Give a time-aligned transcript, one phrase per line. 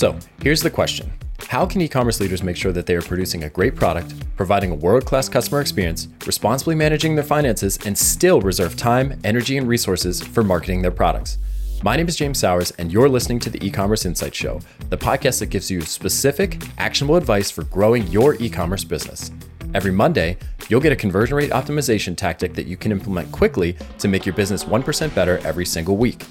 [0.00, 1.12] So, here's the question
[1.48, 4.70] How can e commerce leaders make sure that they are producing a great product, providing
[4.70, 9.68] a world class customer experience, responsibly managing their finances, and still reserve time, energy, and
[9.68, 11.36] resources for marketing their products?
[11.82, 15.40] My name is James Sowers, and you're listening to the E-commerce Insight Show, the podcast
[15.40, 19.30] that gives you specific, actionable advice for growing your e-commerce business.
[19.74, 20.38] Every Monday,
[20.70, 24.34] you'll get a conversion rate optimization tactic that you can implement quickly to make your
[24.34, 26.24] business 1% better every single week.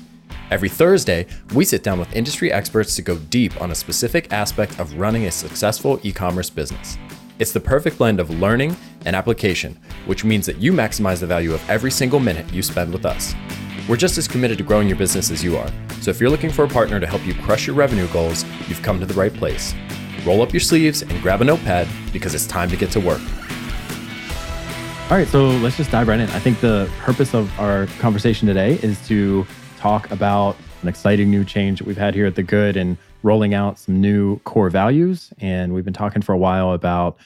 [0.52, 4.80] Every Thursday, we sit down with industry experts to go deep on a specific aspect
[4.80, 6.98] of running a successful e commerce business.
[7.38, 11.54] It's the perfect blend of learning and application, which means that you maximize the value
[11.54, 13.36] of every single minute you spend with us.
[13.88, 15.72] We're just as committed to growing your business as you are.
[16.02, 18.82] So if you're looking for a partner to help you crush your revenue goals, you've
[18.82, 19.76] come to the right place.
[20.26, 23.22] Roll up your sleeves and grab a notepad because it's time to get to work.
[25.12, 26.30] All right, so let's just dive right in.
[26.30, 29.46] I think the purpose of our conversation today is to
[29.80, 33.54] talk about an exciting new change that we've had here at The Good and rolling
[33.54, 35.32] out some new core values.
[35.40, 37.18] And we've been talking for a while about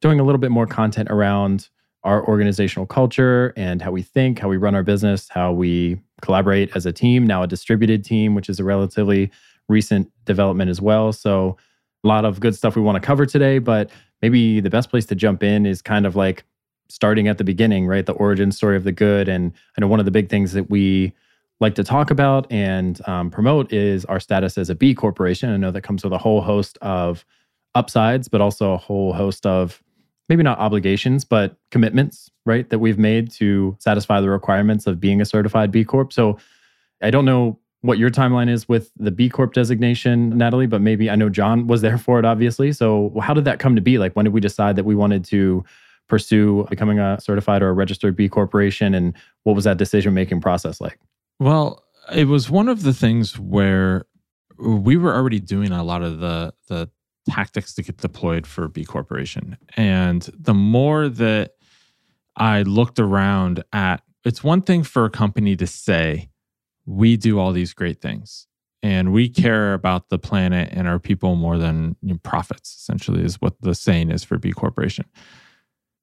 [0.00, 1.68] doing a little bit more content around
[2.02, 6.74] our organizational culture and how we think, how we run our business, how we collaborate
[6.74, 9.30] as a team, now a distributed team, which is a relatively
[9.68, 11.12] recent development as well.
[11.12, 11.56] So,
[12.04, 13.88] a lot of good stuff we want to cover today, but
[14.22, 16.42] maybe the best place to jump in is kind of like
[16.88, 18.04] starting at the beginning, right?
[18.04, 19.28] The origin story of the good.
[19.28, 21.12] And I know one of the big things that we
[21.62, 25.48] like to talk about and um, promote is our status as a B corporation.
[25.48, 27.24] I know that comes with a whole host of
[27.74, 29.82] upsides, but also a whole host of
[30.28, 35.20] maybe not obligations, but commitments, right, that we've made to satisfy the requirements of being
[35.20, 36.12] a certified B Corp.
[36.12, 36.36] So
[37.00, 41.10] I don't know what your timeline is with the B Corp designation, Natalie, but maybe
[41.10, 42.72] I know Jon was there for it, obviously.
[42.72, 43.98] So how did that come to be?
[43.98, 45.64] Like, when did we decide that we wanted to
[46.08, 48.94] pursue becoming a certified or a registered B Corporation?
[48.94, 50.98] And what was that decision making process like?
[51.42, 51.82] Well,
[52.14, 54.04] it was one of the things where
[54.60, 56.88] we were already doing a lot of the the
[57.28, 59.56] tactics to get deployed for B Corporation.
[59.76, 61.54] And the more that
[62.36, 66.30] I looked around at, it's one thing for a company to say,
[66.86, 68.46] we do all these great things
[68.80, 73.24] and we care about the planet and our people more than you know, profits, essentially,
[73.24, 75.06] is what the saying is for B Corporation.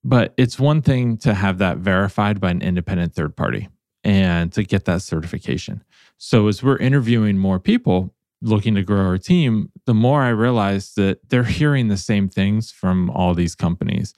[0.03, 3.69] But it's one thing to have that verified by an independent third party
[4.03, 5.83] and to get that certification.
[6.17, 10.95] So, as we're interviewing more people, looking to grow our team, the more I realized
[10.95, 14.13] that they're hearing the same things from all these companies.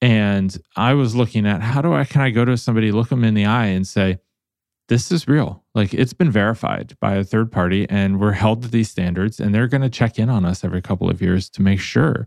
[0.00, 3.24] And I was looking at how do I can I go to somebody, look them
[3.24, 4.18] in the eye and say,
[4.88, 5.64] this is real.
[5.74, 9.54] Like it's been verified by a third party and we're held to these standards and
[9.54, 12.26] they're going to check in on us every couple of years to make sure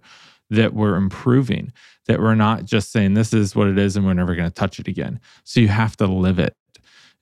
[0.52, 1.72] that we're improving,
[2.08, 4.54] that we're not just saying this is what it is and we're never going to
[4.54, 5.20] touch it again.
[5.44, 6.56] So you have to live it.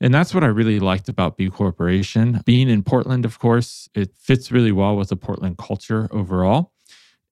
[0.00, 2.40] And that's what I really liked about B Corporation.
[2.44, 6.72] Being in Portland, of course, it fits really well with the Portland culture overall.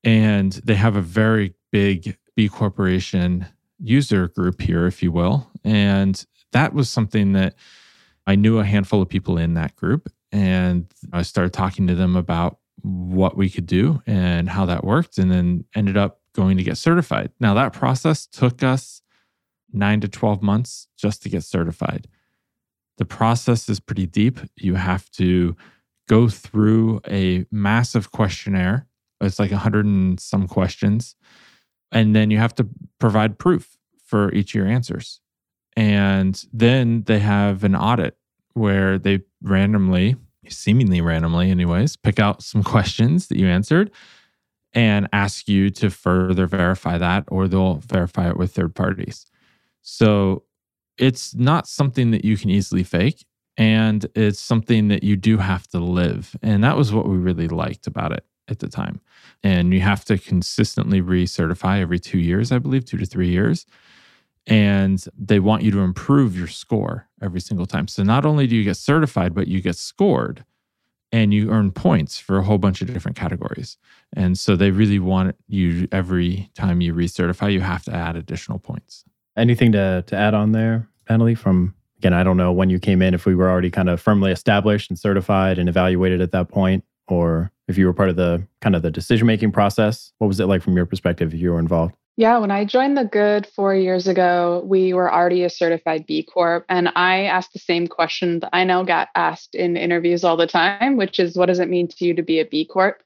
[0.04, 3.46] And they have a very big B Corporation
[3.80, 5.50] user group here, if you will.
[5.64, 7.54] And that was something that
[8.26, 10.12] I knew a handful of people in that group.
[10.30, 15.18] And I started talking to them about what we could do and how that worked,
[15.18, 17.30] and then ended up going to get certified.
[17.40, 19.02] Now, that process took us
[19.72, 22.08] nine to 12 months just to get certified.
[22.96, 24.40] The process is pretty deep.
[24.56, 25.56] You have to
[26.08, 28.86] go through a massive questionnaire.
[29.20, 31.16] It's like a hundred and some questions.
[31.92, 32.68] And then you have to
[32.98, 35.20] provide proof for each of your answers.
[35.76, 38.16] And then they have an audit
[38.54, 40.16] where they randomly,
[40.48, 43.90] seemingly randomly, anyways, pick out some questions that you answered
[44.72, 49.26] and ask you to further verify that, or they'll verify it with third parties.
[49.82, 50.44] So
[50.98, 53.24] it's not something that you can easily fake
[53.56, 56.36] and it's something that you do have to live.
[56.42, 59.00] And that was what we really liked about it at the time.
[59.42, 63.66] And you have to consistently recertify every two years i believe two to three years
[64.48, 68.56] and they want you to improve your score every single time so not only do
[68.56, 70.44] you get certified but you get scored
[71.12, 73.76] and you earn points for a whole bunch of different categories
[74.14, 78.58] and so they really want you every time you recertify you have to add additional
[78.58, 79.04] points
[79.38, 81.36] Anything to to add on there, Natalie?
[81.36, 84.00] From again, I don't know when you came in, if we were already kind of
[84.00, 88.16] firmly established and certified and evaluated at that point, or if you were part of
[88.16, 90.12] the kind of the decision making process.
[90.18, 91.94] What was it like from your perspective if you were involved?
[92.18, 96.24] Yeah, when I joined the Good four years ago, we were already a certified B
[96.24, 96.64] Corp.
[96.68, 100.48] And I asked the same question that I now get asked in interviews all the
[100.48, 103.04] time, which is what does it mean to you to be a B Corp?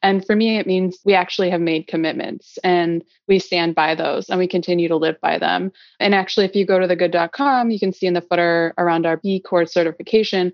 [0.00, 4.30] And for me, it means we actually have made commitments and we stand by those
[4.30, 5.72] and we continue to live by them.
[5.98, 9.16] And actually, if you go to thegood.com, you can see in the footer around our
[9.16, 10.52] B Corp certification,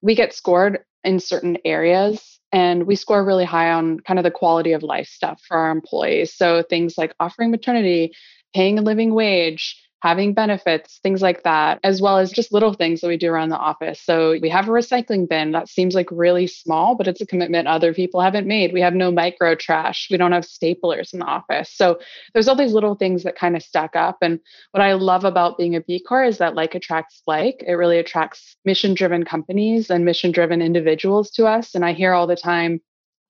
[0.00, 4.30] we get scored in certain areas And we score really high on kind of the
[4.30, 6.34] quality of life stuff for our employees.
[6.34, 8.12] So things like offering maternity,
[8.54, 13.00] paying a living wage, having benefits, things like that, as well as just little things
[13.00, 14.00] that we do around the office.
[14.00, 17.68] So we have a recycling bin that seems like really small, but it's a commitment
[17.68, 18.72] other people haven't made.
[18.72, 20.08] We have no micro trash.
[20.10, 21.70] We don't have staplers in the office.
[21.70, 22.00] So
[22.32, 24.18] there's all these little things that kind of stack up.
[24.22, 27.62] And what I love about being a B Corp is that like attracts like.
[27.66, 31.74] It really attracts mission driven companies and mission driven individuals to us.
[31.74, 32.80] And I hear all the time,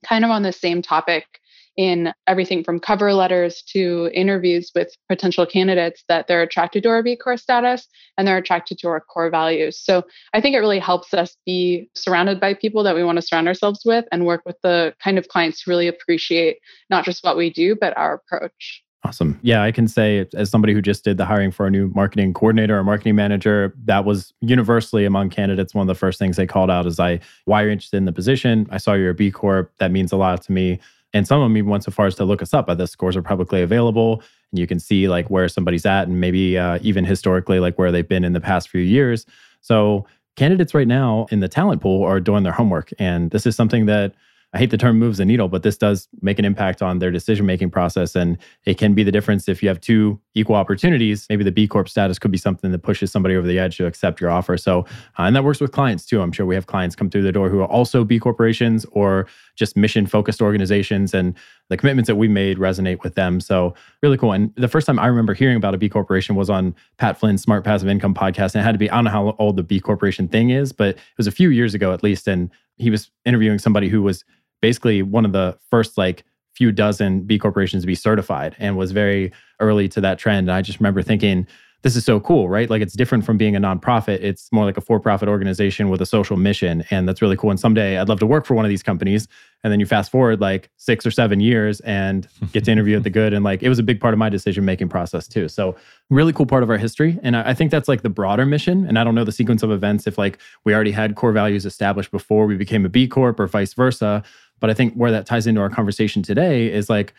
[0.04, 1.39] kind of on the same topic
[1.80, 7.02] in everything from cover letters to interviews with potential candidates that they're attracted to our
[7.02, 7.88] B Corp status
[8.18, 9.80] and they're attracted to our core values.
[9.82, 10.02] So
[10.34, 13.48] I think it really helps us be surrounded by people that we want to surround
[13.48, 16.58] ourselves with and work with the kind of clients who really appreciate
[16.90, 18.82] not just what we do, but our approach.
[19.02, 19.40] Awesome.
[19.40, 22.34] Yeah, I can say as somebody who just did the hiring for a new marketing
[22.34, 26.46] coordinator or marketing manager, that was universally among candidates one of the first things they
[26.46, 28.66] called out is I why are you're interested in the position.
[28.68, 29.72] I saw you're a B Corp.
[29.78, 30.78] That means a lot to me.
[31.12, 32.66] And some of them even went so far as to look us up.
[32.66, 36.20] But the scores are publicly available, and you can see like where somebody's at, and
[36.20, 39.26] maybe uh, even historically like where they've been in the past few years.
[39.60, 43.56] So candidates right now in the talent pool are doing their homework, and this is
[43.56, 44.14] something that
[44.52, 47.12] I hate the term moves the needle, but this does make an impact on their
[47.12, 48.16] decision making process.
[48.16, 51.26] And it can be the difference if you have two equal opportunities.
[51.30, 53.86] Maybe the B Corp status could be something that pushes somebody over the edge to
[53.86, 54.56] accept your offer.
[54.56, 54.80] So,
[55.18, 56.20] uh, and that works with clients too.
[56.20, 59.28] I'm sure we have clients come through the door who are also B corporations or
[59.54, 61.14] just mission focused organizations.
[61.14, 61.36] And
[61.68, 63.40] the commitments that we made resonate with them.
[63.40, 64.32] So, really cool.
[64.32, 67.42] And the first time I remember hearing about a B corporation was on Pat Flynn's
[67.42, 68.54] Smart Passive Income podcast.
[68.54, 70.72] And it had to be, I don't know how old the B corporation thing is,
[70.72, 72.26] but it was a few years ago at least.
[72.26, 74.24] And he was interviewing somebody who was
[74.60, 76.24] basically one of the first like
[76.54, 80.48] few dozen B corporations to be certified and was very early to that trend.
[80.48, 81.46] And I just remember thinking,
[81.82, 82.68] this is so cool, right?
[82.68, 84.22] Like it's different from being a nonprofit.
[84.22, 86.84] It's more like a for-profit organization with a social mission.
[86.90, 87.50] And that's really cool.
[87.50, 89.28] And someday I'd love to work for one of these companies.
[89.64, 93.02] And then you fast forward like six or seven years and get to interview at
[93.02, 93.32] the good.
[93.32, 95.48] And like it was a big part of my decision-making process too.
[95.48, 95.74] So
[96.10, 97.18] really cool part of our history.
[97.22, 98.86] And I think that's like the broader mission.
[98.86, 101.64] And I don't know the sequence of events if like we already had core values
[101.64, 104.22] established before we became a B Corp or vice versa.
[104.60, 107.14] But I think where that ties into our conversation today is like,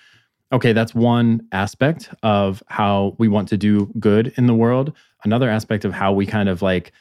[0.53, 4.93] okay, that's one aspect of how we want to do good in the world.
[5.23, 6.91] Another aspect of how we kind of like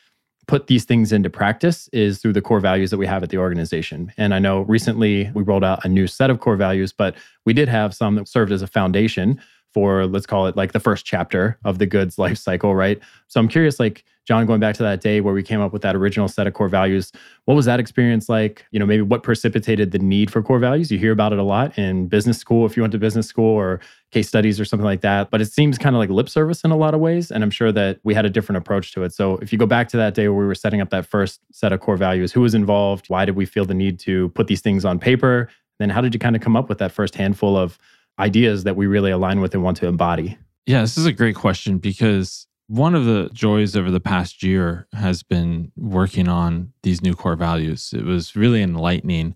[0.47, 3.39] put these things into practice is through the core values that we have at the
[3.39, 4.13] organization.
[4.17, 7.15] And I know recently we rolled out a new set of core values, but
[7.45, 9.41] we did have some that served as a foundation
[9.73, 13.01] for let's call it like the first chapter of the goods life cycle, right?
[13.29, 15.83] So I'm curious like Jon, going back to that day where we came up with
[15.83, 17.11] that original set of core values,
[17.47, 18.65] what was that experience like?
[18.71, 20.91] You know, maybe what precipitated the need for core values?
[20.93, 23.57] You hear about it a lot in business school, if you went to business school
[23.57, 23.81] or
[24.13, 26.71] case studies or something like that, but it seems kind of like lip service in
[26.71, 27.33] a lot of ways.
[27.33, 29.13] And I'm sure that we had a different approach to it.
[29.13, 31.41] So if you go back to that day where we were setting up that first
[31.51, 33.07] set of core values, who was involved?
[33.09, 35.49] Why did we feel the need to put these things on paper?
[35.81, 37.79] Then how did you kind of come up with that first handful of
[38.21, 40.39] ideas that we really align with and want to embody?
[40.67, 44.87] Yeah, this is a great question because one of the joys over the past year
[44.93, 47.93] has been working on these new core values.
[47.97, 49.35] It was really enlightening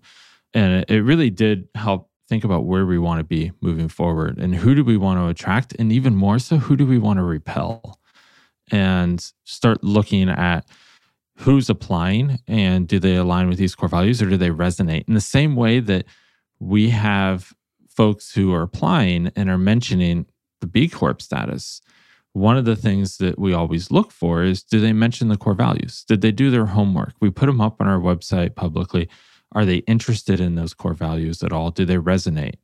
[0.53, 4.55] and it really did help think about where we want to be moving forward and
[4.55, 7.23] who do we want to attract and even more so who do we want to
[7.23, 7.99] repel
[8.71, 10.65] and start looking at
[11.37, 15.13] who's applying and do they align with these core values or do they resonate in
[15.13, 16.05] the same way that
[16.59, 17.53] we have
[17.95, 20.25] folks who are applying and are mentioning
[20.61, 21.81] the B Corp status
[22.35, 25.53] one of the things that we always look for is do they mention the core
[25.53, 26.03] values?
[26.03, 27.13] Did they do their homework?
[27.21, 29.07] We put them up on our website publicly.
[29.53, 31.71] Are they interested in those core values at all?
[31.71, 32.55] Do they resonate?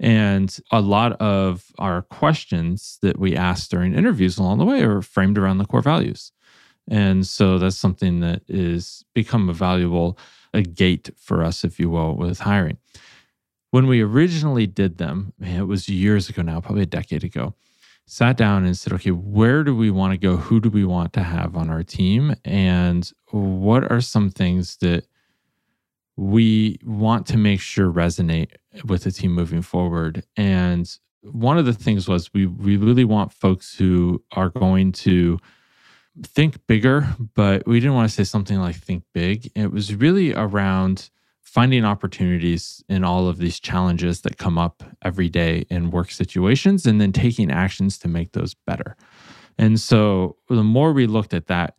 [0.00, 5.00] And a lot of our questions that we ask during interviews along the way are
[5.00, 6.32] framed around the core values.
[6.88, 10.18] And so that's something that is become a valuable
[10.52, 12.78] a gate for us, if you will, with hiring.
[13.70, 17.54] When we originally did them, man, it was years ago now, probably a decade ago
[18.10, 20.36] sat down and said, okay, where do we want to go?
[20.36, 22.34] Who do we want to have on our team?
[22.44, 25.06] And what are some things that
[26.16, 28.50] we want to make sure resonate
[28.84, 30.24] with the team moving forward?
[30.36, 30.90] And
[31.22, 35.38] one of the things was we, we really want folks who are going to
[36.24, 39.52] think bigger, but we didn't want to say something like think big.
[39.54, 41.10] It was really around
[41.42, 46.86] finding opportunities in all of these challenges that come up every day in work situations
[46.86, 48.96] and then taking actions to make those better.
[49.58, 51.76] And so the more we looked at that,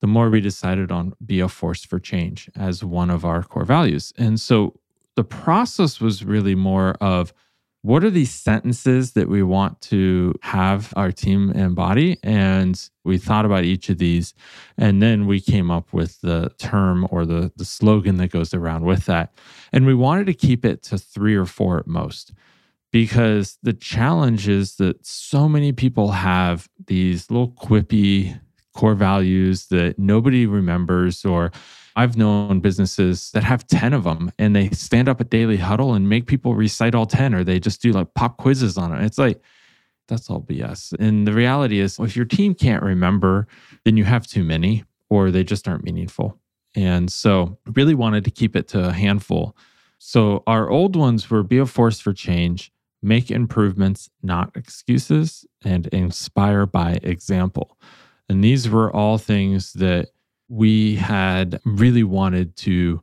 [0.00, 3.64] the more we decided on be a force for change as one of our core
[3.64, 4.12] values.
[4.16, 4.78] And so
[5.16, 7.32] the process was really more of
[7.88, 12.18] what are these sentences that we want to have our team embody?
[12.22, 14.34] And we thought about each of these.
[14.76, 18.84] And then we came up with the term or the, the slogan that goes around
[18.84, 19.32] with that.
[19.72, 22.34] And we wanted to keep it to three or four at most
[22.92, 28.38] because the challenge is that so many people have these little quippy
[28.74, 31.52] core values that nobody remembers or
[31.98, 35.94] I've known businesses that have 10 of them and they stand up at daily huddle
[35.94, 39.04] and make people recite all 10 or they just do like pop quizzes on it.
[39.04, 39.42] It's like,
[40.06, 40.94] that's all BS.
[41.00, 43.48] And the reality is, if your team can't remember,
[43.84, 46.38] then you have too many or they just aren't meaningful.
[46.76, 49.56] And so, really wanted to keep it to a handful.
[49.98, 52.70] So, our old ones were be a force for change,
[53.02, 57.76] make improvements, not excuses, and inspire by example.
[58.28, 60.10] And these were all things that
[60.48, 63.02] we had really wanted to,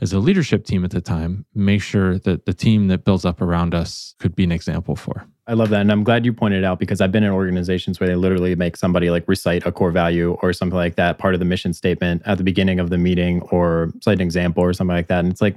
[0.00, 3.40] as a leadership team at the time, make sure that the team that builds up
[3.40, 5.26] around us could be an example for.
[5.46, 5.80] I love that.
[5.80, 8.76] And I'm glad you pointed out because I've been in organizations where they literally make
[8.76, 12.22] somebody like recite a core value or something like that, part of the mission statement
[12.24, 15.20] at the beginning of the meeting or cite an example or something like that.
[15.20, 15.56] And it's like,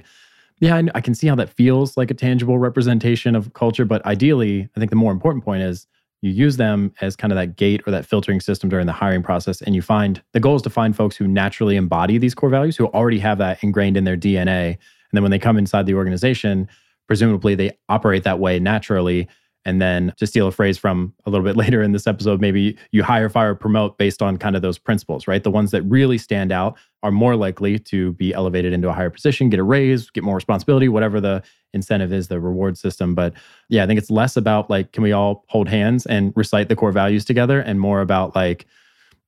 [0.58, 3.84] yeah, I can see how that feels like a tangible representation of culture.
[3.84, 5.86] But ideally, I think the more important point is
[6.22, 9.22] you use them as kind of that gate or that filtering system during the hiring
[9.22, 12.50] process and you find the goal is to find folks who naturally embody these core
[12.50, 14.78] values who already have that ingrained in their dna and
[15.12, 16.68] then when they come inside the organization
[17.06, 19.28] presumably they operate that way naturally
[19.64, 22.76] and then to steal a phrase from a little bit later in this episode, maybe
[22.92, 25.42] you hire, fire, promote based on kind of those principles, right?
[25.42, 29.10] The ones that really stand out are more likely to be elevated into a higher
[29.10, 31.42] position, get a raise, get more responsibility, whatever the
[31.72, 33.14] incentive is, the reward system.
[33.14, 33.34] But
[33.68, 36.76] yeah, I think it's less about like, can we all hold hands and recite the
[36.76, 38.66] core values together and more about like,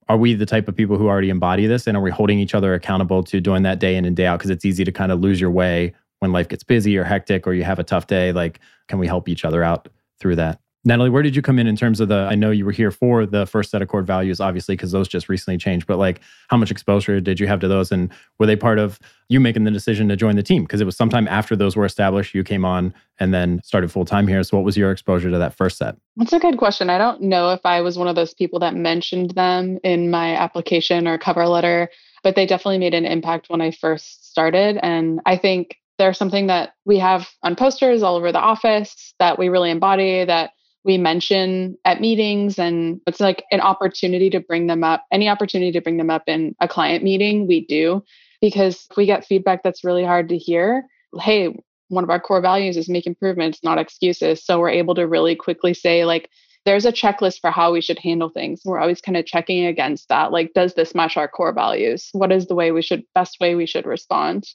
[0.08, 2.54] are we the type of people who already embody this and are we holding each
[2.54, 4.38] other accountable to doing that day in and day out?
[4.38, 7.46] Because it's easy to kind of lose your way when life gets busy or hectic
[7.46, 8.32] or you have a tough day.
[8.32, 10.60] Like, can we help each other out through that.
[10.86, 12.28] Natalie, where did you come in in terms of the?
[12.30, 15.08] I know you were here for the first set of core values, obviously, because those
[15.08, 15.84] just recently changed.
[15.84, 19.00] But like, how much exposure did you have to those, and were they part of
[19.28, 20.62] you making the decision to join the team?
[20.62, 24.04] Because it was sometime after those were established, you came on and then started full
[24.04, 24.44] time here.
[24.44, 25.96] So, what was your exposure to that first set?
[26.16, 26.88] That's a good question.
[26.88, 30.36] I don't know if I was one of those people that mentioned them in my
[30.36, 31.90] application or cover letter,
[32.22, 36.46] but they definitely made an impact when I first started, and I think they're something
[36.46, 40.50] that we have on posters all over the office that we really embody that
[40.86, 45.72] we mention at meetings and it's like an opportunity to bring them up any opportunity
[45.72, 48.02] to bring them up in a client meeting we do.
[48.40, 50.84] Because we get feedback that's really hard to hear
[51.20, 51.56] hey
[51.88, 54.44] one of our core values is make improvements not excuses.
[54.44, 56.28] So we're able to really quickly say like
[56.64, 58.62] there's a checklist for how we should handle things.
[58.64, 62.08] We're always kind of checking against that like does this match our core values?
[62.12, 64.48] What is the way we should best way we should respond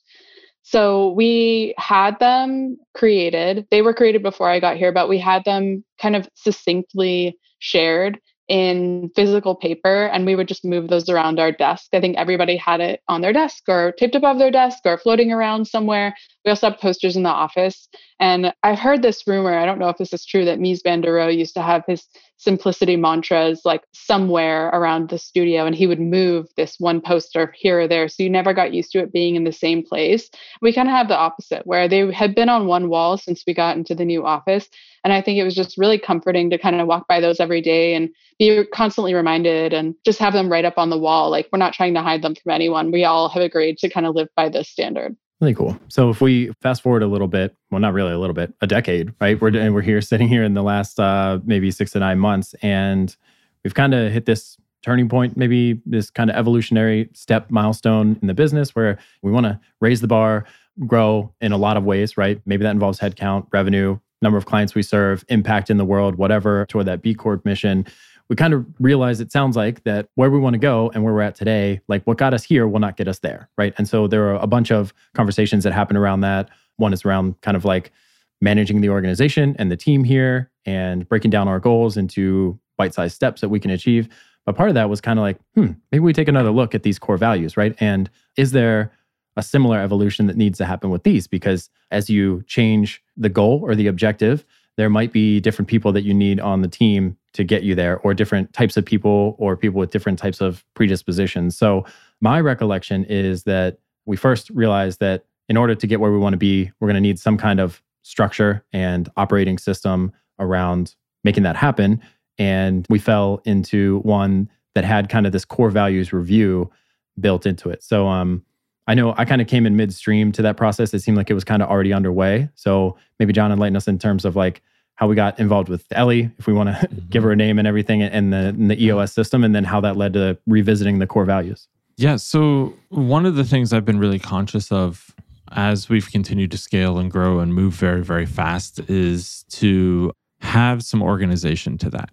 [0.64, 3.68] so we had them created.
[3.72, 8.20] They were created before I got here, but we had them kind of succinctly shared
[8.48, 11.88] in physical paper and we would just move those around our desk.
[11.94, 15.32] I think everybody had it on their desk or taped above their desk or floating
[15.32, 16.14] around somewhere.
[16.46, 17.88] We also have posters in the office.
[18.20, 21.02] And I've heard this rumor, I don't know if this is true, that Mies van
[21.02, 22.08] der Rohe used to have his
[22.42, 27.82] simplicity mantras like somewhere around the studio and he would move this one poster here
[27.82, 30.28] or there so you never got used to it being in the same place
[30.60, 33.54] we kind of have the opposite where they had been on one wall since we
[33.54, 34.68] got into the new office
[35.04, 37.62] and i think it was just really comforting to kind of walk by those every
[37.62, 41.48] day and be constantly reminded and just have them right up on the wall like
[41.54, 44.16] we're not trying to hide them from anyone we all have agreed to kind of
[44.16, 45.76] live by this standard Really cool.
[45.88, 48.68] So if we fast forward a little bit, well, not really a little bit, a
[48.68, 49.42] decade, right?
[49.42, 52.54] We're and we're here sitting here in the last uh, maybe six to nine months,
[52.62, 53.16] and
[53.64, 58.28] we've kind of hit this turning point, maybe this kind of evolutionary step milestone in
[58.28, 60.46] the business where we want to raise the bar,
[60.86, 62.40] grow in a lot of ways, right?
[62.46, 66.68] Maybe that involves headcount, revenue, number of clients we serve, impact in the world, whatever,
[66.68, 67.86] toward that B Corp mission
[68.32, 71.14] we kind of realize it sounds like that where we want to go and where
[71.14, 73.50] we're at today, like what got us here will not get us there.
[73.58, 73.74] Right.
[73.78, 76.50] And so there are a bunch of conversations that happen around that.
[76.78, 77.92] One is around kind of like
[78.40, 83.16] managing the organization and the team here and breaking down our goals into bite sized
[83.16, 84.08] steps that we can achieve.
[84.46, 86.84] But part of that was kind of like, hmm, maybe we take another look at
[86.84, 87.76] these core values, right?
[87.82, 88.94] And is there
[89.36, 91.28] a similar evolution that needs to happen with these?
[91.28, 94.46] Because as you change the goal or the objective,
[94.78, 98.00] there might be different people that you need on the team to get you there,
[98.00, 101.58] or different types of people, or people with different types of predispositions.
[101.58, 101.86] So,
[102.20, 106.34] my recollection is that we first realized that in order to get where we want
[106.34, 111.44] to be, we're going to need some kind of structure and operating system around making
[111.44, 112.02] that happen.
[112.38, 116.72] And we fell into one that had kind of this core values review
[117.20, 117.84] built into it.
[117.84, 118.44] So, um,
[118.92, 120.94] I know I kind of came in midstream to that process.
[120.94, 122.50] It seemed like it was kind of already underway.
[122.56, 124.62] So maybe Jon enlighten us in terms of like
[124.96, 127.08] how we got involved with Ellie, if we want to mm-hmm.
[127.08, 129.80] give her a name and everything, and the, and the EOS system, and then how
[129.80, 131.70] that led to revisiting the core values.
[131.96, 132.18] Yeah.
[132.18, 135.16] So one of the things I've been really conscious of
[135.54, 140.84] as we've continued to scale and grow and move very, very fast is to have
[140.84, 142.10] some organization to that.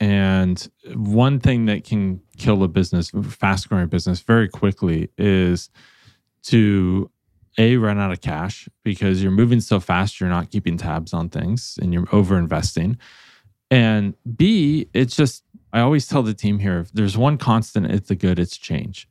[0.00, 5.70] And one thing that can kill a business, fast growing business very quickly is
[6.44, 7.10] to
[7.58, 11.28] a run out of cash because you're moving so fast you're not keeping tabs on
[11.28, 12.96] things and you're over investing
[13.70, 15.42] and b it's just
[15.72, 19.08] i always tell the team here if there's one constant it's the good it's change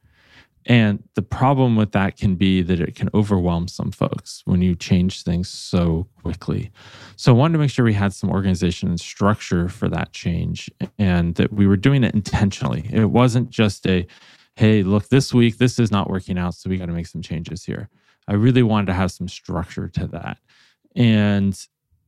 [0.65, 4.75] and the problem with that can be that it can overwhelm some folks when you
[4.75, 6.71] change things so quickly.
[7.15, 10.69] So I wanted to make sure we had some organization and structure for that change
[10.99, 12.87] and that we were doing it intentionally.
[12.91, 14.05] It wasn't just a,
[14.59, 16.53] hey, look, this week, this is not working out.
[16.53, 17.87] So we got to make some changes here.
[18.27, 20.37] I really wanted to have some structure to that.
[20.97, 21.57] And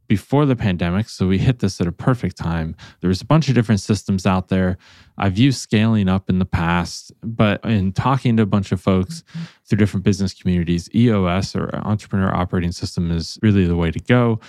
[0.10, 2.76] before the pandemic, so we hit this at a perfect time.
[3.00, 4.78] There's a bunch of different systems out there.
[5.18, 9.24] I've used scaling up in the past, but in talking to a bunch of folks
[9.64, 14.42] through different business communities, EOS or Entrepreneur Operating System is really the way to go.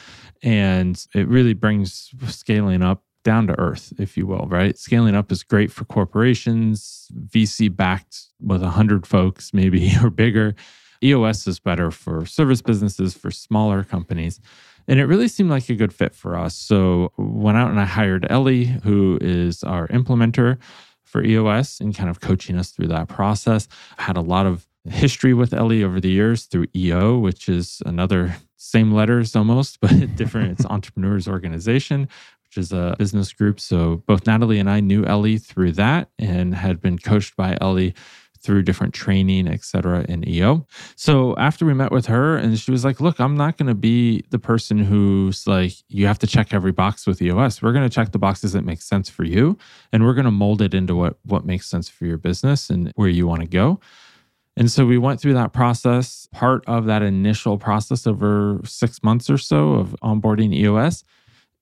[0.42, 4.76] And it really brings scaling up down to earth, if you will, right?
[4.76, 10.54] Scaling up is great for corporations, VC backed with 100 folks, maybe or bigger.
[11.02, 14.40] EOS is better for service businesses, for smaller companies.
[14.88, 16.54] And it really seemed like a good fit for us.
[16.56, 20.58] So went out and I hired Ellie, who is our implementer
[21.04, 23.68] for EOS and kind of coaching us through that process.
[23.98, 27.82] I had a lot of history with Ellie over the years through EO, which is
[27.86, 30.52] another same letters almost, but different.
[30.52, 32.08] it's Entrepreneurs Organization,
[32.52, 33.58] which is a business group.
[33.58, 37.94] So both Natalie and I knew Ellie through that and had been coached by Ellie
[38.40, 40.66] through different training, et cetera, in EO.
[40.96, 43.74] So after we met with her, and she was like, Look, I'm not going to
[43.74, 47.62] be the person who's like, you have to check every box with EOS.
[47.62, 49.56] We're going to check the boxes that make sense for you,
[49.92, 52.92] and we're going to mold it into what, what makes sense for your business and
[52.96, 53.80] where you want to go.
[54.58, 56.28] And so we went through that process.
[56.32, 61.04] Part of that initial process over six months or so of onboarding EOS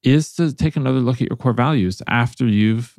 [0.02, 2.99] is to take another look at your core values after you've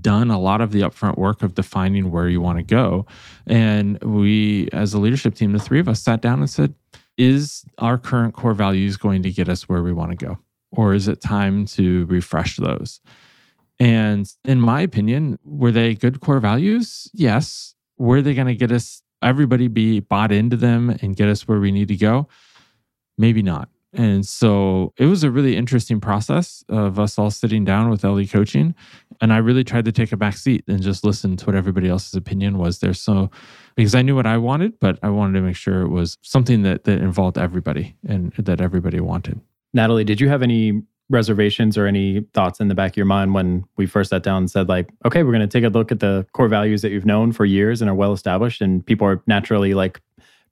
[0.00, 3.06] done a lot of the upfront work of defining where you want to go.
[3.46, 6.74] And we, as a leadership team, the three of us sat down and said,
[7.16, 10.38] is our current core values going to get us where we want to go?
[10.72, 13.00] Or is it time to refresh those?
[13.78, 17.10] And in my opinion, were they good core values?
[17.12, 17.74] Yes.
[17.98, 21.58] Were they going to get us, everybody be bought into them and get us where
[21.58, 22.28] we need to go?
[23.18, 23.68] Maybe not.
[23.92, 28.26] And so it was a really interesting process of us all sitting down with Ellie
[28.26, 28.74] coaching.
[29.20, 31.88] And I really tried to take a back seat and just listen to what everybody
[31.88, 32.94] else's opinion was there.
[32.94, 33.30] So
[33.74, 36.62] because I knew what I wanted, but I wanted to make sure it was something
[36.62, 39.40] that that involved everybody and that everybody wanted.
[39.72, 43.34] Natalie, did you have any reservations or any thoughts in the back of your mind
[43.34, 45.90] when we first sat down and said like, okay, we're going to take a look
[45.90, 49.06] at the core values that you've known for years and are well established and people
[49.06, 50.00] are naturally like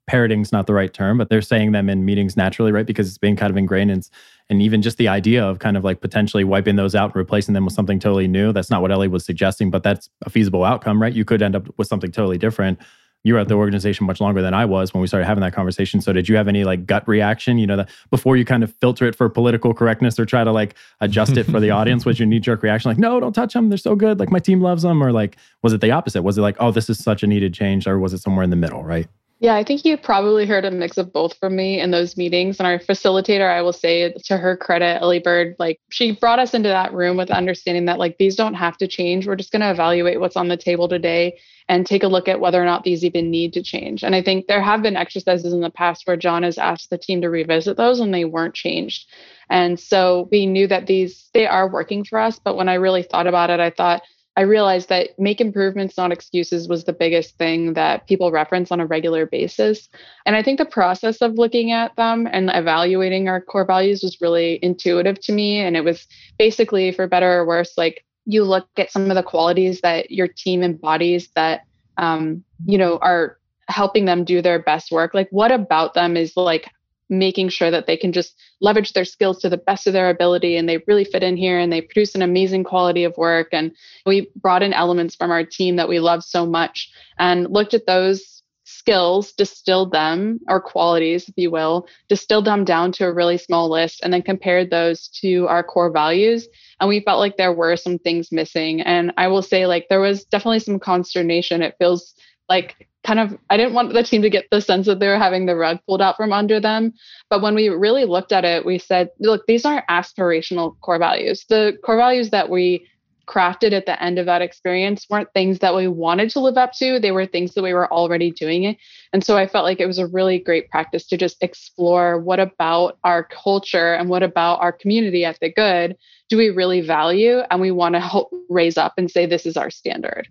[0.09, 2.87] parroting's not the right term, but they're saying them in meetings naturally, right?
[2.87, 4.03] Because it's being kind of ingrained in,
[4.49, 7.55] and even just the idea of kind of like potentially wiping those out and replacing
[7.55, 8.53] them with something totally new.
[8.53, 11.13] That's not what Ellie was suggesting, but that's a feasible outcome, right?
[11.13, 12.79] You could end up with something totally different.
[13.25, 15.53] You were at the organization much longer than I was when we started having that
[15.53, 16.01] conversation.
[16.01, 18.73] So did you have any like gut reaction, you know, that before you kind of
[18.77, 22.07] filter it for political correctness or try to like adjust it for the audience?
[22.07, 23.69] Was your knee jerk reaction like, no, don't touch them.
[23.69, 24.19] They're so good.
[24.19, 25.03] Like my team loves them.
[25.03, 26.23] Or like, was it the opposite?
[26.23, 27.87] Was it like, oh, this is such a needed change?
[27.87, 29.09] Or was it somewhere in the middle, right?
[29.41, 32.59] Yeah, I think you probably heard a mix of both from me in those meetings.
[32.59, 36.55] And our facilitator, I will say to her credit, Ellie Bird, like she brought us
[36.55, 39.29] into that room with understanding that like these don't have to change.
[39.29, 42.41] We're just going to evaluate what's on the table today and take a look at
[42.41, 44.03] whether or not these even need to change.
[44.03, 46.99] And I think there have been exercises in the past where Jon has asked the
[46.99, 49.09] team to revisit those and they weren't changed.
[49.51, 52.41] And so we knew that these they are working for us.
[52.41, 54.03] But when I really thought about it, I thought,
[54.39, 58.79] I realized that make improvements, not excuses, was the biggest thing that people reference on
[58.79, 59.89] a regular basis.
[60.27, 64.21] And I think the process of looking at them and evaluating our core values was
[64.21, 65.59] really intuitive to me.
[65.59, 66.07] And it was
[66.39, 70.29] basically, for better or worse, like you look at some of the qualities that your
[70.29, 71.63] team embodies that,
[71.97, 75.15] um, you know, are helping them do their best work.
[75.15, 76.71] Like, what about them is like
[77.09, 80.57] making sure that they can just leverage their skills to the best of their ability
[80.57, 83.73] and they really fit in here and they produce an amazing quality of work and
[84.07, 87.87] we brought in elements from our team that we love so much and looked at
[87.87, 93.39] those skills distilled them or qualities if you will distilled them down to a really
[93.39, 96.47] small list and then compared those to our core values
[96.79, 100.01] and we felt like there were some things missing and i will say like there
[100.01, 101.63] was definitely some consternation.
[101.63, 102.15] It feels
[102.49, 105.19] like kind of I didn't want the team to get the sense that they were
[105.19, 106.93] having the rug pulled out from under them.
[107.31, 111.45] But when we really looked at it, we said, look, these aren't aspirational core values.
[111.49, 112.87] The core values that we
[113.29, 116.73] crafted at the end of that experience weren't things that we wanted to live up
[116.73, 116.99] to.
[116.99, 118.77] They were things that we were already doing.
[119.13, 122.41] And so I felt like it was a really great practice to just explore what
[122.41, 125.97] about our culture and what about our community at the good
[126.29, 129.57] do we really value and we want to help raise up and say this is
[129.57, 130.29] our standard.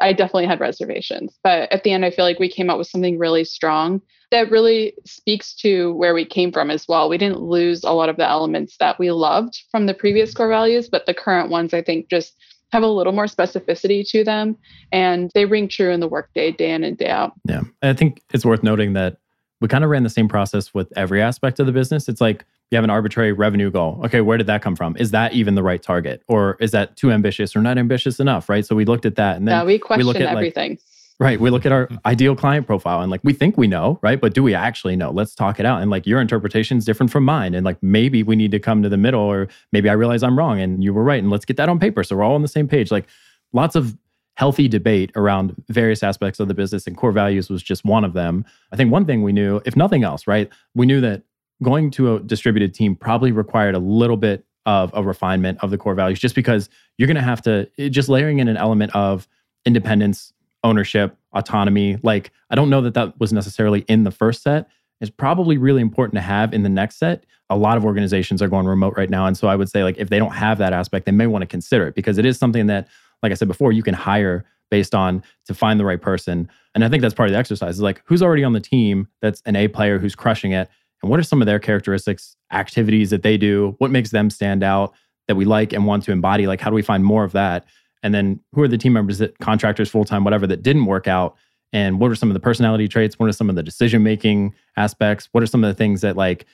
[0.00, 2.88] I definitely had reservations, but at the end I feel like we came up with
[2.88, 7.08] something really strong that really speaks to where we came from as well.
[7.08, 10.48] We didn't lose a lot of the elements that we loved from the previous core
[10.48, 12.34] values, but the current ones I think just
[12.72, 14.56] have a little more specificity to them
[14.92, 17.32] and they ring true in the workday day in and day out.
[17.44, 17.62] Yeah.
[17.82, 19.16] I think it's worth noting that
[19.60, 22.08] we kind of ran the same process with every aspect of the business.
[22.08, 24.00] It's like you have an arbitrary revenue goal.
[24.04, 24.96] Okay, where did that come from?
[24.96, 26.22] Is that even the right target?
[26.28, 28.48] Or is that too ambitious or not ambitious enough?
[28.48, 28.64] Right.
[28.64, 30.72] So we looked at that and then yeah, we question we look at everything.
[30.72, 30.80] Like,
[31.18, 31.38] Right.
[31.38, 34.18] We look at our ideal client profile and like we think we know, right?
[34.18, 35.10] But do we actually know?
[35.10, 35.82] Let's talk it out.
[35.82, 37.54] And like your interpretation is different from mine.
[37.54, 40.38] And like maybe we need to come to the middle, or maybe I realize I'm
[40.38, 41.22] wrong and you were right.
[41.22, 42.02] And let's get that on paper.
[42.04, 42.90] So we're all on the same page.
[42.90, 43.06] Like
[43.52, 43.98] lots of
[44.36, 48.14] healthy debate around various aspects of the business and core values was just one of
[48.14, 48.42] them.
[48.72, 50.48] I think one thing we knew, if nothing else, right?
[50.74, 51.22] We knew that
[51.62, 55.78] going to a distributed team probably required a little bit of a refinement of the
[55.78, 56.68] core values just because
[56.98, 59.26] you're going to have to just layering in an element of
[59.64, 61.98] independence ownership, autonomy.
[62.02, 64.68] Like, I don't know that that was necessarily in the first set.
[65.00, 67.24] It's probably really important to have in the next set.
[67.48, 69.26] A lot of organizations are going remote right now.
[69.26, 71.42] And so I would say, like, if they don't have that aspect, they may want
[71.42, 72.86] to consider it because it is something that,
[73.22, 76.48] like I said before, you can hire based on to find the right person.
[76.74, 79.08] And I think that's part of the exercise is like, who's already on the team
[79.20, 80.70] that's an A player who's crushing it?
[81.02, 83.74] And what are some of their characteristics, activities that they do?
[83.78, 84.94] What makes them stand out
[85.28, 86.46] that we like and want to embody?
[86.46, 87.66] Like, how do we find more of that?
[88.02, 91.06] And then who are the team members that contractors, full time, whatever, that didn't work
[91.06, 91.36] out?
[91.72, 93.18] And what are some of the personality traits?
[93.18, 95.28] What are some of the decision making aspects?
[95.32, 96.46] What are some of the things that like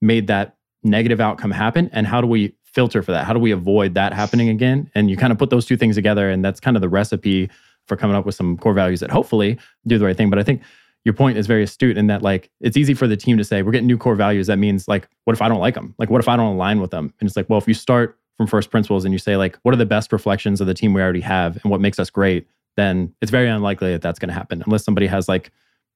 [0.00, 1.90] made that negative outcome happen?
[1.92, 3.26] And how do we filter for that?
[3.26, 4.90] How do we avoid that happening again?
[4.94, 7.50] And you kind of put those two things together, and that's kind of the recipe
[7.86, 10.30] for coming up with some core values that hopefully do the right thing.
[10.30, 10.62] But I think
[11.04, 13.62] your point is very astute in that like it's easy for the team to say
[13.62, 14.46] we're getting new core values.
[14.46, 15.94] That means like, what if I don't like them?
[15.98, 17.12] Like, what if I don't align with them?
[17.18, 19.72] And it's like, well, if you start from first principles and you say like what
[19.72, 22.46] are the best reflections of the team we already have and what makes us great
[22.76, 25.50] then it's very unlikely that that's going to happen unless somebody has like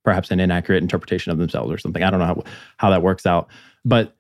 [0.05, 2.43] perhaps an inaccurate interpretation of themselves or something i don't know how,
[2.77, 3.49] how that works out
[3.85, 4.15] but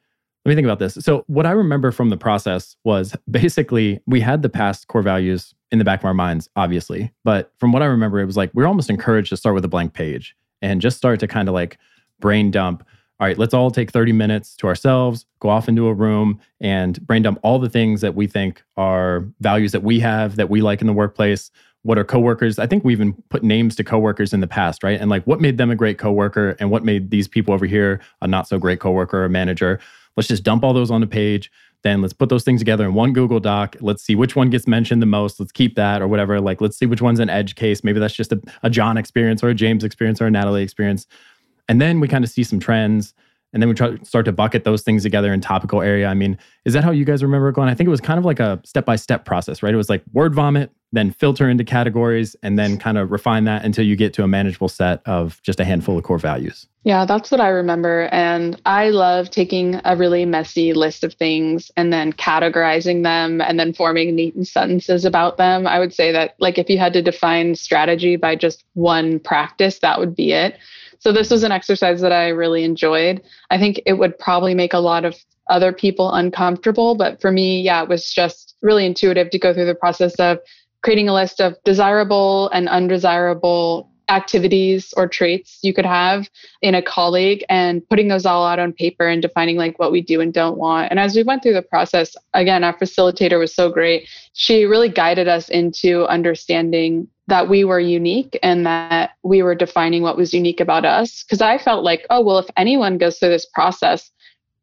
[0.44, 4.20] let me think about this so what i remember from the process was basically we
[4.20, 7.82] had the past core values in the back of our minds obviously but from what
[7.82, 10.34] i remember it was like we are almost encouraged to start with a blank page
[10.62, 11.78] and just start to kind of like
[12.20, 12.86] brain dump
[13.18, 17.04] all right, let's all take 30 minutes to ourselves, go off into a room and
[17.06, 20.60] brain dump all the things that we think are values that we have that we
[20.60, 21.50] like in the workplace.
[21.80, 22.58] What are coworkers?
[22.58, 25.00] I think we even put names to coworkers in the past, right?
[25.00, 28.00] And like what made them a great coworker and what made these people over here
[28.20, 29.80] a not so great coworker or manager.
[30.16, 31.50] Let's just dump all those on a page.
[31.86, 33.76] Then let's put those things together in one Google Doc.
[33.80, 35.38] Let's see which one gets mentioned the most.
[35.38, 36.40] Let's keep that or whatever.
[36.40, 37.84] Like, let's see which one's an edge case.
[37.84, 41.06] Maybe that's just a, a Jon experience or a James experience or a Natalie experience
[41.68, 43.14] and then we kind of see some trends.
[43.56, 46.08] And then we try start to bucket those things together in topical area.
[46.08, 47.70] I mean, is that how you guys remember going?
[47.70, 49.72] I think it was kind of like a step by step process, right?
[49.72, 53.64] It was like word vomit, then filter into categories, and then kind of refine that
[53.64, 56.66] until you get to a manageable set of just a handful of core values.
[56.84, 58.10] Yeah, that's what I remember.
[58.12, 63.58] And I love taking a really messy list of things and then categorizing them and
[63.58, 65.66] then forming neat sentences about them.
[65.66, 69.78] I would say that, like, if you had to define strategy by just one practice,
[69.78, 70.58] that would be it.
[71.06, 73.22] So this was an exercise that I really enjoyed.
[73.48, 75.14] I think it would probably make a lot of
[75.48, 79.66] other people uncomfortable, but for me, yeah, it was just really intuitive to go through
[79.66, 80.40] the process of
[80.82, 86.28] creating a list of desirable and undesirable activities or traits you could have
[86.62, 90.00] in a colleague and putting those all out on paper and defining like what we
[90.00, 90.90] do and don't want.
[90.90, 94.08] And as we went through the process, again, our facilitator was so great.
[94.32, 100.02] She really guided us into understanding that we were unique and that we were defining
[100.02, 101.24] what was unique about us.
[101.24, 104.10] Because I felt like, oh, well, if anyone goes through this process,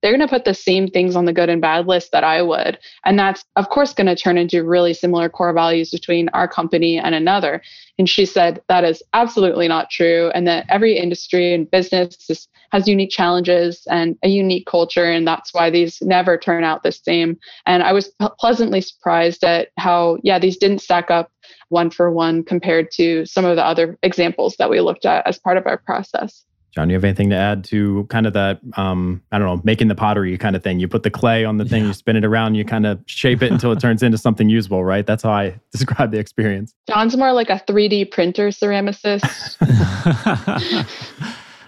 [0.04, 2.42] they're going to put the same things on the good and bad list that I
[2.42, 2.78] would.
[3.06, 6.98] And that's, of course, going to turn into really similar core values between our company
[6.98, 7.62] and another.
[7.98, 10.30] And she said that is absolutely not true.
[10.36, 15.10] And that every industry and business is, has unique challenges and a unique culture.
[15.10, 17.40] And that's why these never turn out the same.
[17.66, 21.32] And I was pleasantly surprised at how, yeah, these didn't stack up
[21.70, 25.40] one for one compared to some of the other examples that we looked at as
[25.40, 26.44] part of our process.
[26.74, 29.90] Jon, you have anything to add to kind of that, um, I don't know, making
[29.90, 30.80] the pottery kind of thing?
[30.80, 31.90] You put the clay on the thing, yeah.
[31.90, 34.84] you spin it around, you kind of shape it until it turns into something usable,
[34.84, 35.06] right?
[35.06, 36.74] That's how I describe the experience.
[36.88, 39.58] Jon's more like a 3D printer ceramicist.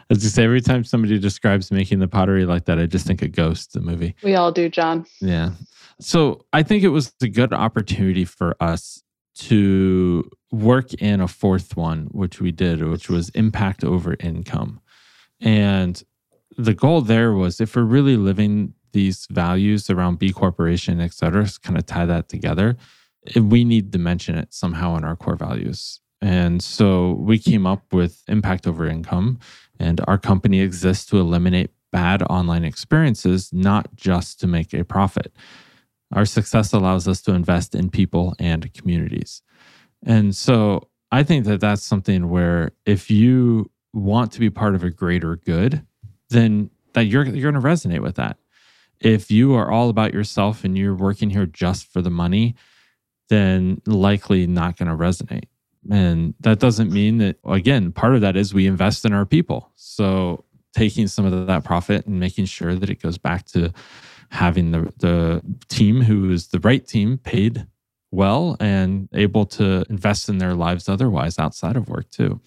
[0.10, 3.22] As you say, every time somebody describes making the pottery like that, I just think
[3.22, 4.16] of Ghost, the movie.
[4.24, 5.06] We all do, Jon.
[5.20, 5.52] Yeah.
[6.00, 9.02] So I think it was a good opportunity for us
[9.36, 14.80] to work in a fourth one, which we did, which was impact over income.
[15.42, 16.02] And
[16.58, 21.48] the goal there was if we're really living these values around B Corporation, et cetera,
[21.62, 22.78] kind of tie that together,
[23.36, 26.00] eh, we need to mention it somehow in our core values.
[26.22, 29.40] And so we came up with impact over income,
[29.80, 35.36] and our company exists to eliminate bad online experiences, not just to make a profit.
[36.14, 39.42] Our success allows us to invest in people and communities.
[40.04, 44.84] And so I think that that's something where if you want to be part of
[44.84, 45.86] a greater good,
[46.30, 48.38] then that you're you're going to resonate with that.
[49.00, 52.56] If you are all about yourself and you're working here just for the money,
[53.30, 55.46] then likely not going to resonate.
[55.90, 59.72] And that doesn't mean that again, part of that is we invest in our people.
[59.76, 63.72] So taking some of that profit and making sure that it goes back to
[64.30, 67.68] having the the team who is the right team paid
[68.12, 72.40] well and able to invest in their lives otherwise outside of work too.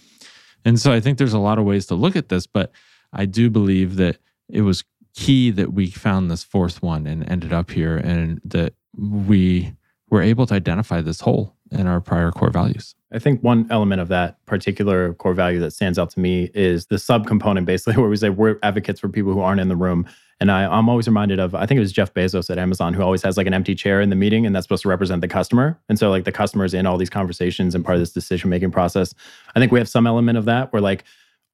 [0.64, 2.72] And so I think there's a lot of ways to look at this, but
[3.12, 4.18] I do believe that
[4.48, 8.74] it was key that we found this fourth one and ended up here and that
[8.96, 9.72] we
[10.10, 12.94] were able to identify this hole in our prior core values.
[13.12, 16.86] I think one element of that particular core value that stands out to me is
[16.86, 20.06] the subcomponent, basically, where we say we're advocates for people who aren't in the room.
[20.40, 23.02] And I, I'm always reminded of, I think it was Jeff Bezos at Amazon who
[23.02, 25.28] always has like an empty chair in the meeting, and that's supposed to represent the
[25.28, 25.78] customer.
[25.88, 28.70] And so, like, the customer's in all these conversations and part of this decision making
[28.70, 29.14] process.
[29.56, 31.04] I think we have some element of that where, like,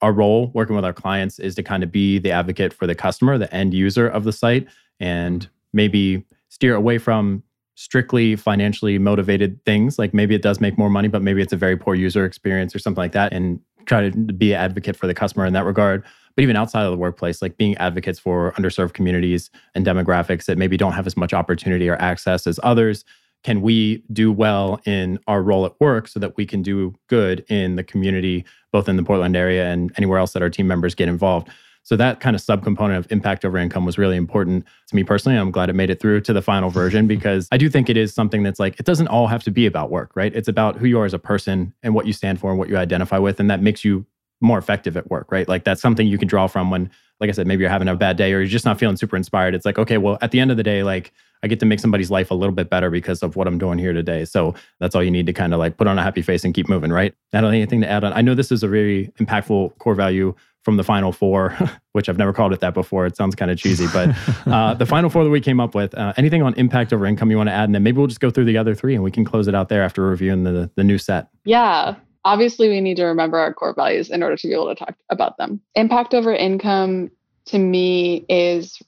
[0.03, 2.95] our role working with our clients is to kind of be the advocate for the
[2.95, 4.67] customer, the end user of the site,
[5.01, 7.43] and maybe steer away from
[7.75, 9.99] strictly financially motivated things.
[9.99, 12.75] Like maybe it does make more money, but maybe it's a very poor user experience
[12.75, 15.65] or something like that, and try to be an advocate for the customer in that
[15.65, 16.05] regard
[16.37, 20.59] but even outside of the workplace, like being advocates for underserved communities and demographics that
[20.59, 23.05] maybe don't have as much opportunity or access as others.
[23.45, 27.45] Can we do well in our role at work so that we can do good
[27.49, 30.95] in the community, both in the Portland area and anywhere else that our team members
[30.95, 31.49] get involved?
[31.85, 35.39] So that kind of subcomponent of impact over income was really important to me personally.
[35.39, 37.19] I'm glad it made it through to the final version mm-hmm.
[37.19, 39.67] because I do think it is something that's like it doesn't all have to be
[39.67, 40.35] about work, right?
[40.35, 42.69] It's about who you are as a person and what you stand for and what
[42.69, 44.07] you identify with and that makes you
[44.41, 45.49] more effective at work, right?
[45.49, 47.95] Like that's something you can draw from when, like I said, maybe you're having a
[47.95, 49.55] bad day or you're just not feeling super inspired.
[49.55, 51.81] It's like, okay, well, at the end of the day, like I get to make
[51.81, 54.25] somebody's life a little bit better because of what I'm doing here today.
[54.25, 56.55] So that's all you need to kind of like put on a happy face and
[56.55, 57.15] keep moving, right?
[57.33, 58.13] I don't Natalie, anything to add on?
[58.13, 61.57] I know this is a very impactful core value from the final four,
[61.93, 63.07] which I've never called it that before.
[63.07, 65.95] It sounds kind of cheesy, but uh, the final four that we came up with.
[65.95, 68.21] Uh, anything on impact over income you want to add, and then maybe we'll just
[68.21, 70.71] go through the other three and we can close it out there after reviewing the
[70.75, 71.29] the new set.
[71.45, 74.75] Yeah obviously we need to remember our core values in order to be able to
[74.75, 75.61] talk about them.
[75.75, 77.11] Impact over income
[77.47, 78.81] to me is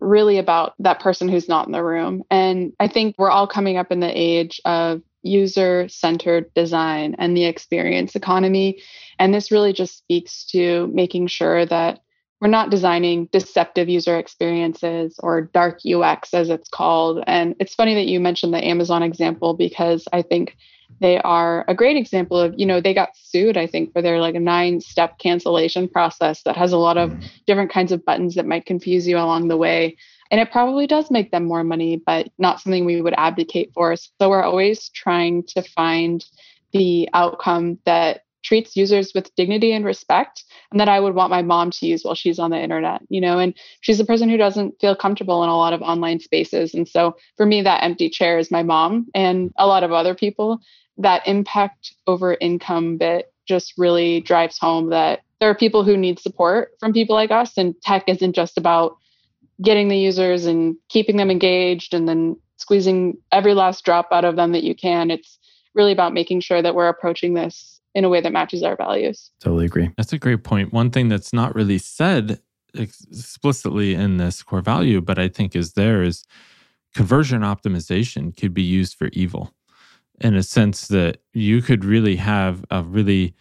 [0.00, 2.22] really about that person who's not in the room.
[2.30, 7.36] And I think we're all coming up in the age of user centered design and
[7.36, 8.80] the experience economy.
[9.18, 12.00] And this really just speaks to making sure that
[12.40, 17.24] we're not designing deceptive user experiences or dark UX as it's called.
[17.26, 20.56] And it's funny that you mentioned the Amazon example because I think
[21.00, 24.20] they are a great example of you know they got sued i think for their
[24.20, 27.30] like a nine step cancellation process that has a lot of mm.
[27.46, 29.96] different kinds of buttons that might confuse you along the way
[30.30, 33.94] and it probably does make them more money but not something we would advocate for
[33.96, 36.24] so we're always trying to find
[36.72, 41.42] the outcome that treats users with dignity and respect and that I would want my
[41.42, 44.36] mom to use while she's on the internet, you know, and she's a person who
[44.36, 46.72] doesn't feel comfortable in a lot of online spaces.
[46.72, 50.14] And so for me, that empty chair is my mom and a lot of other
[50.14, 50.60] people.
[50.96, 56.18] That impact over income bit just really drives home that there are people who need
[56.18, 58.96] support from people like us, and tech isn't just about
[59.62, 64.36] getting the users and keeping them engaged and then squeezing every last drop out of
[64.36, 65.10] them that you can.
[65.10, 65.38] It's
[65.74, 69.30] really about making sure that we're approaching this in a way that matches our values.
[69.40, 69.90] Totally agree.
[69.96, 70.72] That's a great point.
[70.72, 72.40] One thing that's not really said
[72.74, 76.24] explicitly in this core value, but I think is there is
[76.94, 79.54] conversion optimization could be used for evil
[80.20, 83.34] in a sense that you could really have a really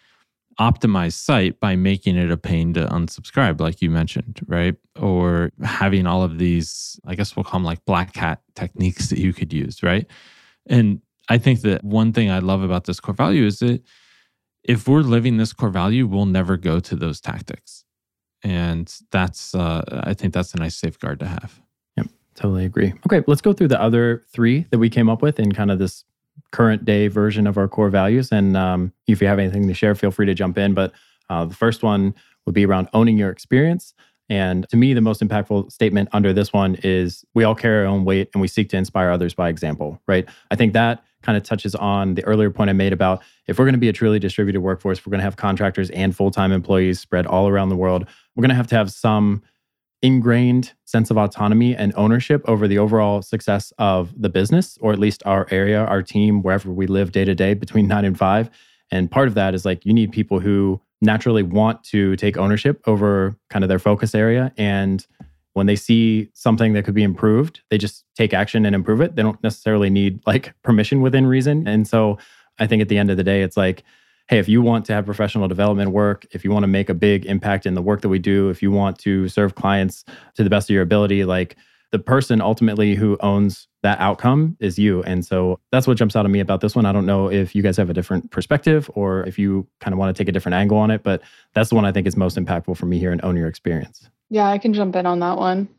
[0.60, 4.76] optimized site by making it a pain to unsubscribe, like you mentioned, right?
[5.00, 9.20] Or having all of these, I guess we'll call them like black hat techniques that
[9.20, 10.08] you could use, right?
[10.66, 13.84] And I think that one thing I love about this core value is that
[14.64, 17.84] if we're living this core value, we'll never go to those tactics.
[18.44, 21.60] and that's uh, I think that's a nice safeguard to have.
[21.98, 22.94] Yep, totally agree.
[23.06, 25.80] Okay, let's go through the other three that we came up with in kind of
[25.80, 26.04] this
[26.52, 28.32] current day version of our core values.
[28.32, 30.74] And um, if you have anything to share, feel free to jump in.
[30.74, 30.94] But
[31.30, 32.14] uh, the first one
[32.46, 33.94] would be around owning your experience.
[34.30, 37.86] And to me, the most impactful statement under this one is we all carry our
[37.86, 40.28] own weight and we seek to inspire others by example, right?
[40.52, 43.66] I think that kind of touches on the earlier point I made about if we're
[43.66, 46.52] going to be a truly distributed workforce, we're going to have contractors and full time
[46.52, 48.06] employees spread all around the world.
[48.36, 49.42] We're going to have to have some
[50.02, 55.00] ingrained sense of autonomy and ownership over the overall success of the business, or at
[55.00, 58.50] least our area, our team, wherever we live day to day between nine and five.
[58.92, 62.82] And part of that is like you need people who naturally want to take ownership
[62.88, 64.52] over kind of their focus area.
[64.58, 65.06] And
[65.54, 69.16] when they see something that could be improved, they just take action and improve it.
[69.16, 71.68] They don't necessarily need like permission within reason.
[71.68, 72.18] And so
[72.60, 73.84] I think at the end of the day, it's like,
[74.30, 76.94] hey, if you want to have professional development work, if you want to make a
[76.94, 80.04] big impact in the work that we do, if you want to serve clients
[80.36, 81.56] to the best of your ability, like
[81.92, 85.02] the person ultimately who owns that outcome is you.
[85.04, 86.86] And so that's what jumps out at me about this one.
[86.86, 89.98] I don't know if you guys have a different perspective or if you kind of
[89.98, 91.22] want to take a different angle on it, but
[91.54, 94.10] that's the one I think is most impactful for me here in Own Your Experience.
[94.30, 95.70] Yeah, I can jump in on that one.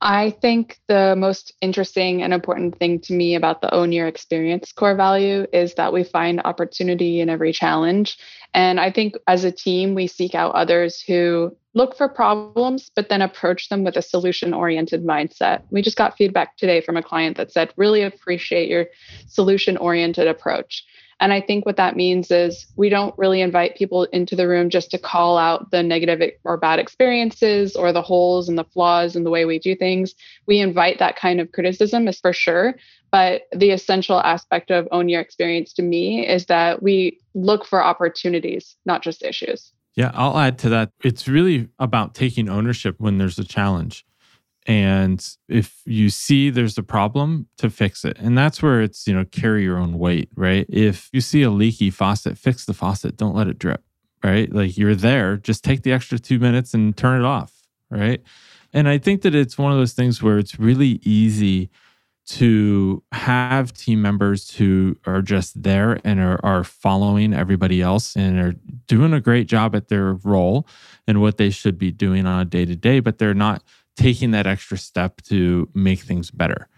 [0.00, 4.70] I think the most interesting and important thing to me about the own your experience
[4.72, 8.18] core value is that we find opportunity in every challenge.
[8.52, 13.08] And I think as a team, we seek out others who look for problems, but
[13.08, 15.62] then approach them with a solution oriented mindset.
[15.70, 18.86] We just got feedback today from a client that said, really appreciate your
[19.26, 20.84] solution oriented approach.
[21.20, 24.70] And I think what that means is we don't really invite people into the room
[24.70, 29.16] just to call out the negative or bad experiences or the holes and the flaws
[29.16, 30.14] in the way we do things.
[30.46, 32.74] We invite that kind of criticism, is for sure.
[33.10, 37.82] But the essential aspect of own your experience to me is that we look for
[37.82, 39.72] opportunities, not just issues.
[39.94, 40.90] Yeah, I'll add to that.
[41.04, 44.04] It's really about taking ownership when there's a challenge.
[44.66, 48.18] And if you see there's a problem, to fix it.
[48.18, 50.66] And that's where it's, you know, carry your own weight, right?
[50.68, 53.82] If you see a leaky faucet, fix the faucet, don't let it drip,
[54.22, 54.50] right?
[54.52, 57.52] Like you're there, just take the extra two minutes and turn it off,
[57.90, 58.22] right?
[58.72, 61.70] And I think that it's one of those things where it's really easy
[62.26, 68.40] to have team members who are just there and are, are following everybody else and
[68.40, 68.54] are
[68.86, 70.66] doing a great job at their role
[71.06, 73.62] and what they should be doing on a day to day, but they're not
[73.96, 76.68] taking that extra step to make things better.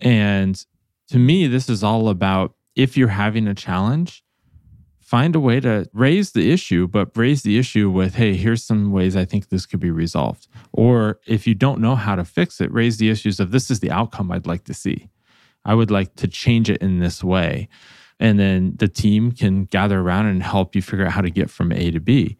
[0.00, 0.62] And
[1.08, 4.22] to me, this is all about if you're having a challenge,
[5.00, 8.92] find a way to raise the issue, but raise the issue with, hey, here's some
[8.92, 10.46] ways I think this could be resolved.
[10.72, 13.80] Or if you don't know how to fix it, raise the issues of this is
[13.80, 15.08] the outcome I'd like to see.
[15.64, 17.68] I would like to change it in this way.
[18.20, 21.50] And then the team can gather around and help you figure out how to get
[21.50, 22.36] from A to B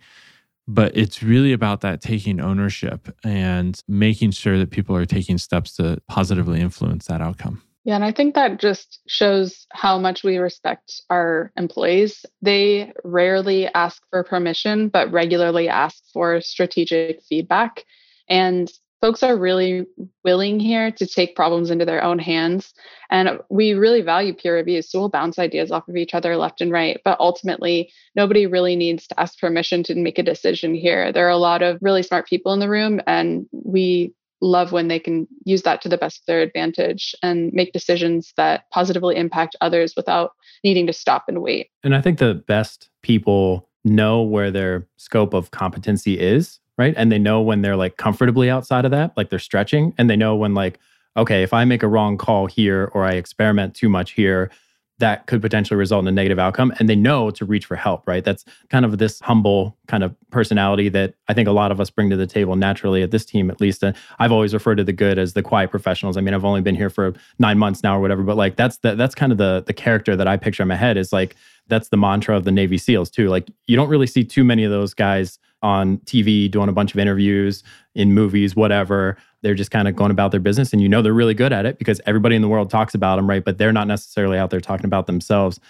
[0.69, 5.75] but it's really about that taking ownership and making sure that people are taking steps
[5.77, 7.63] to positively influence that outcome.
[7.85, 12.27] Yeah, and I think that just shows how much we respect our employees.
[12.43, 17.87] They rarely ask for permission, but regularly ask for strategic feedback.
[18.29, 19.87] And folks are really
[20.25, 22.73] willing here to take problems into their own hands.
[23.11, 24.91] And we really value peer reviews.
[24.91, 27.01] So we'll bounce ideas off of each other left and right.
[27.05, 31.13] But ultimately, nobody really needs to ask permission to make a decision here.
[31.13, 34.89] There are a lot of really smart people in the room, and we love when
[34.89, 39.17] they can use that to the best of their advantage and make decisions that positively
[39.17, 40.33] impact others without
[40.63, 41.69] needing to stop and wait.
[41.83, 46.95] And I think the best people know where their scope of competency is right?
[46.97, 50.17] And they know when they're like comfortably outside of that, like they're stretching, and they
[50.17, 50.79] know when like,
[51.17, 54.51] okay, if I make a wrong call here or I experiment too much here,
[54.99, 56.73] that could potentially result in a negative outcome.
[56.79, 58.25] And they know to reach for help, right?
[58.25, 61.89] That's kind of this humble kind of personality that I think a lot of us
[61.89, 63.83] bring to the table naturally at this team, at least.
[63.83, 66.17] And I've always referred to the good as the quiet professionals.
[66.17, 68.79] I mean, I've only been here for nine months now or whatever, but like that's
[68.79, 71.37] the, that's kind of the the character that I picture in my head is like
[71.69, 73.29] that's the mantra of the Navy SEALs too.
[73.29, 76.93] Like you don't really see too many of those guys on TV doing a bunch
[76.95, 77.63] of interviews
[77.95, 79.17] in movies, whatever.
[79.43, 81.67] They're just kind of going about their business and you know they're really good at
[81.67, 83.45] it because everybody in the world talks about them, right?
[83.45, 85.61] But they're not necessarily out there talking about themselves.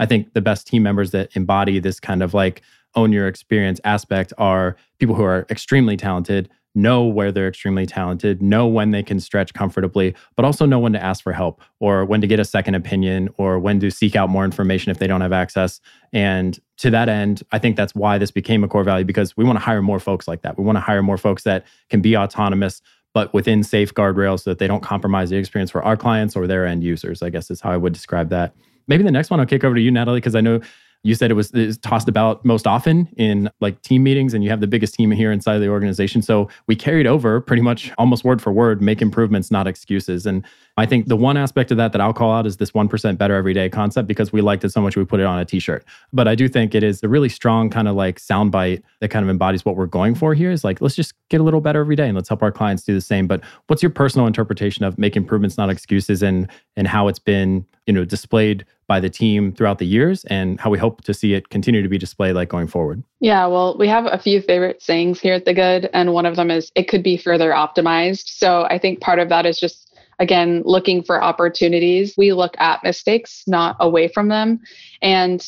[0.00, 2.62] I think the best team members that embody this kind of like
[2.94, 6.48] own your experience aspect are people who are extremely talented,
[6.78, 10.92] know where they're extremely talented, know when they can stretch comfortably, but also know when
[10.92, 14.14] to ask for help or when to get a second opinion or when to seek
[14.14, 15.80] out more information if they don't have access.
[16.12, 19.44] And to that end, I think that's why this became a core value because we
[19.44, 20.56] want to hire more folks like that.
[20.56, 22.80] We want to hire more folks that can be autonomous,
[23.12, 26.46] but within safeguard rails so that they don't compromise the experience for our clients or
[26.46, 28.54] their end users, I guess is how I would describe that.
[28.86, 30.60] Maybe the next one I'll kick over to you, Natalie, because I know
[31.04, 34.42] you said it was, it was tossed about most often in like team meetings, and
[34.42, 36.22] you have the biggest team here inside of the organization.
[36.22, 40.26] So we carried over pretty much almost word for word, make improvements, not excuses.
[40.26, 40.44] And
[40.78, 43.34] I think the one aspect of that that I'll call out is this 1% better
[43.34, 45.58] every day concept because we liked it so much we put it on a t
[45.58, 45.84] shirt.
[46.12, 49.24] But I do think it is a really strong kind of like soundbite that kind
[49.24, 51.80] of embodies what we're going for here is like, let's just get a little better
[51.80, 53.26] every day and let's help our clients do the same.
[53.26, 57.66] But what's your personal interpretation of make improvements, not excuses, and and how it's been,
[57.86, 61.34] you know, displayed by the team throughout the years and how we hope to see
[61.34, 63.02] it continue to be displayed like going forward?
[63.18, 66.36] Yeah, well, we have a few favorite sayings here at The Good, and one of
[66.36, 68.28] them is it could be further optimized.
[68.28, 69.88] So I think part of that is just
[70.18, 72.14] again looking for opportunities.
[72.16, 74.60] We look at mistakes, not away from them,
[75.02, 75.46] and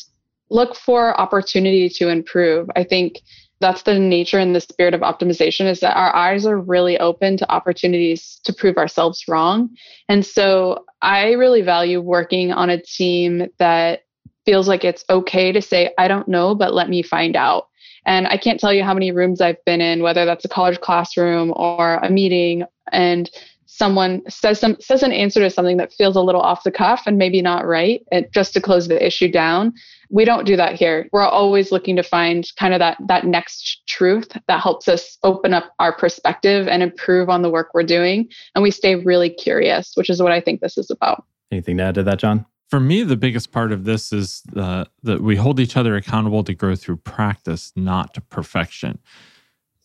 [0.49, 2.69] look for opportunity to improve.
[2.75, 3.21] I think
[3.61, 7.37] that's the nature and the spirit of optimization is that our eyes are really open
[7.37, 9.69] to opportunities to prove ourselves wrong.
[10.09, 14.01] And so I really value working on a team that
[14.45, 17.67] feels like it's okay to say, I don't know, but let me find out.
[18.05, 20.81] And I can't tell you how many rooms I've been in, whether that's a college
[20.81, 23.29] classroom or a meeting, and
[23.73, 27.03] someone says some says an answer to something that feels a little off the cuff
[27.05, 29.73] and maybe not right, it, just to close the issue down.
[30.09, 31.07] We don't do that here.
[31.13, 35.53] We're always looking to find kind of that that next truth that helps us open
[35.53, 38.27] up our perspective and improve on the work we're doing.
[38.55, 41.23] And we stay really curious, which is what I think this is about.
[41.49, 42.45] Anything to add to that, Jon?
[42.69, 46.43] For me, the biggest part of this is uh, that we hold each other accountable
[46.43, 48.99] to grow through practice, not to perfection.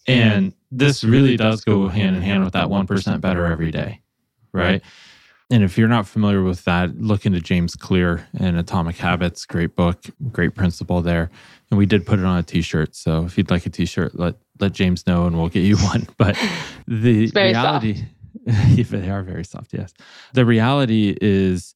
[0.09, 4.01] And this really does go hand in hand with that 1% better every day,
[4.53, 4.83] right?
[5.49, 9.47] And if you're not familiar with that, look into James Clear and Atomic Habits.
[9.47, 11.31] Great book, great principle there.
[11.71, 12.97] And we did put it on a t-shirt.
[12.97, 16.09] So if you'd like a t-shirt, let let James know and we'll get you one.
[16.17, 16.37] But
[16.89, 18.05] the reality
[18.47, 19.93] if they are very soft, yes.
[20.35, 21.75] The reality is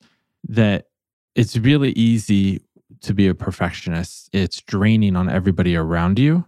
[0.49, 0.87] that
[1.35, 2.61] it's really easy
[3.03, 4.31] to be a perfectionist.
[4.33, 6.45] It's draining on everybody around you,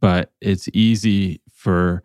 [0.00, 2.02] but it's easy for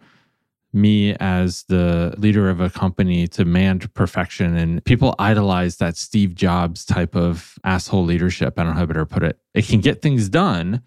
[0.72, 6.34] me as the leader of a company to demand perfection and people idolize that Steve
[6.36, 8.58] Jobs type of asshole leadership.
[8.58, 9.40] I don't know how better to put it.
[9.54, 10.82] It can get things done,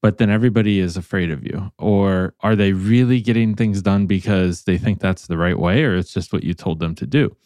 [0.00, 1.70] but then everybody is afraid of you.
[1.78, 5.96] Or are they really getting things done because they think that's the right way or
[5.96, 7.36] it's just what you told them to do?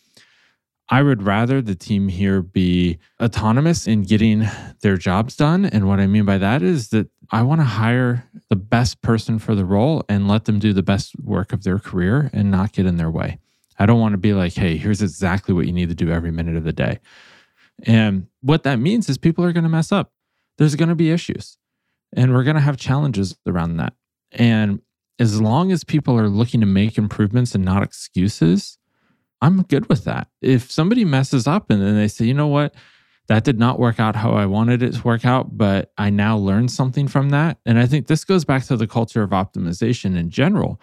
[0.90, 4.46] I would rather the team here be autonomous in getting
[4.82, 5.64] their jobs done.
[5.64, 9.38] And what I mean by that is that I want to hire the best person
[9.38, 12.72] for the role and let them do the best work of their career and not
[12.72, 13.38] get in their way.
[13.78, 16.30] I don't want to be like, hey, here's exactly what you need to do every
[16.30, 17.00] minute of the day.
[17.84, 20.12] And what that means is people are going to mess up.
[20.58, 21.56] There's going to be issues
[22.14, 23.94] and we're going to have challenges around that.
[24.30, 24.82] And
[25.18, 28.76] as long as people are looking to make improvements and not excuses,
[29.40, 30.28] I'm good with that.
[30.42, 32.74] If somebody messes up and then they say, you know what,
[33.32, 36.36] that did not work out how I wanted it to work out, but I now
[36.36, 37.56] learned something from that.
[37.64, 40.78] And I think this goes back to the culture of optimization in general.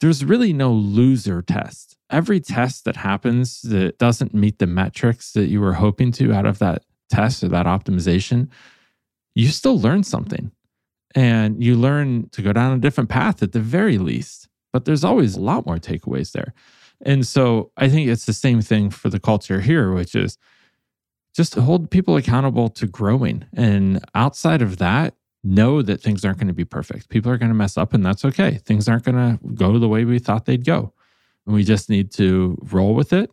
[0.00, 1.98] There's really no loser test.
[2.08, 6.46] Every test that happens that doesn't meet the metrics that you were hoping to out
[6.46, 8.48] of that test or that optimization,
[9.34, 10.52] you still learn something.
[11.14, 14.48] And you learn to go down a different path at the very least.
[14.72, 16.54] But there's always a lot more takeaways there.
[17.04, 20.38] And so I think it's the same thing for the culture here, which is
[21.34, 23.44] just hold people accountable to growing.
[23.54, 27.08] And outside of that, know that things aren't going to be perfect.
[27.08, 28.58] People are going to mess up, and that's okay.
[28.64, 30.92] Things aren't going to go the way we thought they'd go.
[31.46, 33.30] And we just need to roll with it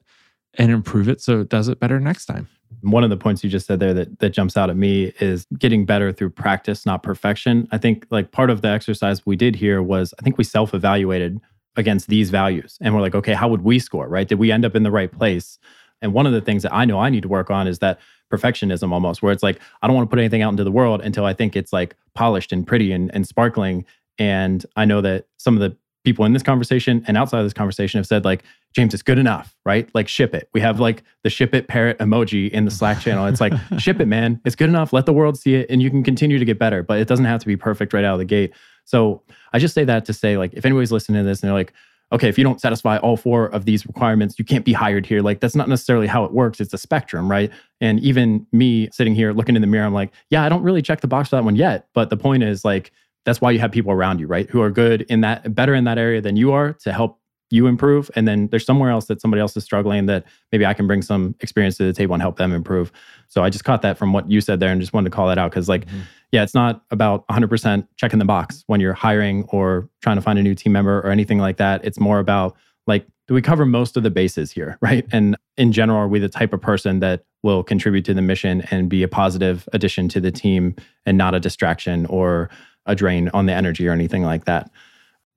[0.57, 2.47] and improve it so it does it better next time.
[2.81, 5.45] One of the points you just said there that, that jumps out at me is
[5.57, 7.67] getting better through practice, not perfection.
[7.71, 10.73] I think like part of the exercise we did here was I think we self
[10.73, 11.39] evaluated
[11.75, 12.77] against these values.
[12.81, 14.27] And we're like, okay, how would we score, right?
[14.27, 15.59] Did we end up in the right place?
[16.01, 17.99] And one of the things that I know I need to work on is that
[18.31, 21.01] perfectionism almost, where it's like, I don't want to put anything out into the world
[21.01, 23.85] until I think it's like polished and pretty and, and sparkling.
[24.17, 27.53] And I know that some of the people in this conversation and outside of this
[27.53, 28.43] conversation have said, like,
[28.73, 29.89] James, it's good enough, right?
[29.93, 30.49] Like, ship it.
[30.53, 33.25] We have like the ship it parrot emoji in the Slack channel.
[33.25, 34.39] It's like, ship it, man.
[34.45, 34.93] It's good enough.
[34.93, 37.25] Let the world see it and you can continue to get better, but it doesn't
[37.25, 38.53] have to be perfect right out of the gate.
[38.85, 39.21] So
[39.51, 41.73] I just say that to say, like, if anybody's listening to this and they're like,
[42.11, 45.21] okay, if you don't satisfy all four of these requirements, you can't be hired here.
[45.21, 46.59] Like, that's not necessarily how it works.
[46.59, 47.51] It's a spectrum, right?
[47.81, 50.81] And even me sitting here looking in the mirror, I'm like, yeah, I don't really
[50.81, 51.87] check the box for that one yet.
[51.93, 52.91] But the point is, like,
[53.25, 54.49] that's why you have people around you, right?
[54.49, 57.67] Who are good in that, better in that area than you are to help you
[57.67, 60.85] improve and then there's somewhere else that somebody else is struggling that maybe i can
[60.85, 62.91] bring some experience to the table and help them improve
[63.27, 65.27] so i just caught that from what you said there and just wanted to call
[65.27, 66.01] that out because like mm-hmm.
[66.31, 70.37] Yeah it's not about 100% checking the box when you're hiring or trying to find
[70.39, 72.55] a new team member or anything like that it's more about
[72.85, 76.19] like do we cover most of the bases here right and in general are we
[76.19, 80.09] the type of person that will contribute to the mission and be a positive addition
[80.09, 80.75] to the team
[81.05, 82.49] and not a distraction or
[82.87, 84.71] a drain on the energy or anything like that.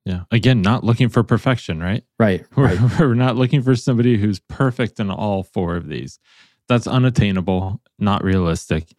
[0.06, 0.22] Yeah.
[0.30, 2.04] Again, not looking for perfection, right?
[2.18, 2.46] Right.
[2.56, 3.00] We're, right.
[3.00, 6.18] we're not looking for somebody who's perfect in all four of these.
[6.68, 8.94] That's unattainable, not realistic.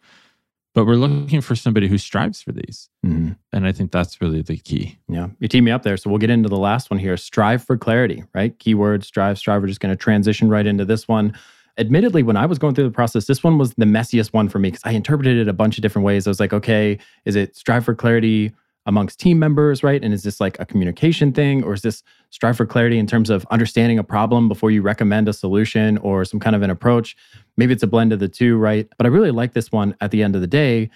[0.74, 2.88] But we're looking for somebody who strives for these.
[3.04, 3.36] Mhm.
[3.52, 4.98] And I think that's really the key.
[5.08, 5.98] Yeah, you teed me up there.
[5.98, 7.16] So we'll get into the last one here.
[7.18, 8.58] Strive for clarity, right?
[8.58, 9.60] Keyword, strive, strive.
[9.60, 11.34] We're just going to transition right into this one.
[11.78, 14.58] Admittedly, when I was going through the process, this one was the messiest one for
[14.58, 16.26] me because I interpreted it a bunch of different ways.
[16.26, 18.52] I was like, okay, is it strive for clarity
[18.86, 20.02] amongst team members, right?
[20.02, 23.30] And is this like a communication thing or is this strive for clarity in terms
[23.30, 27.16] of understanding a problem before you recommend a solution or some kind of an approach?
[27.56, 28.88] Maybe it's a blend of the two, right?
[28.96, 30.90] But I really like this one at the end of the day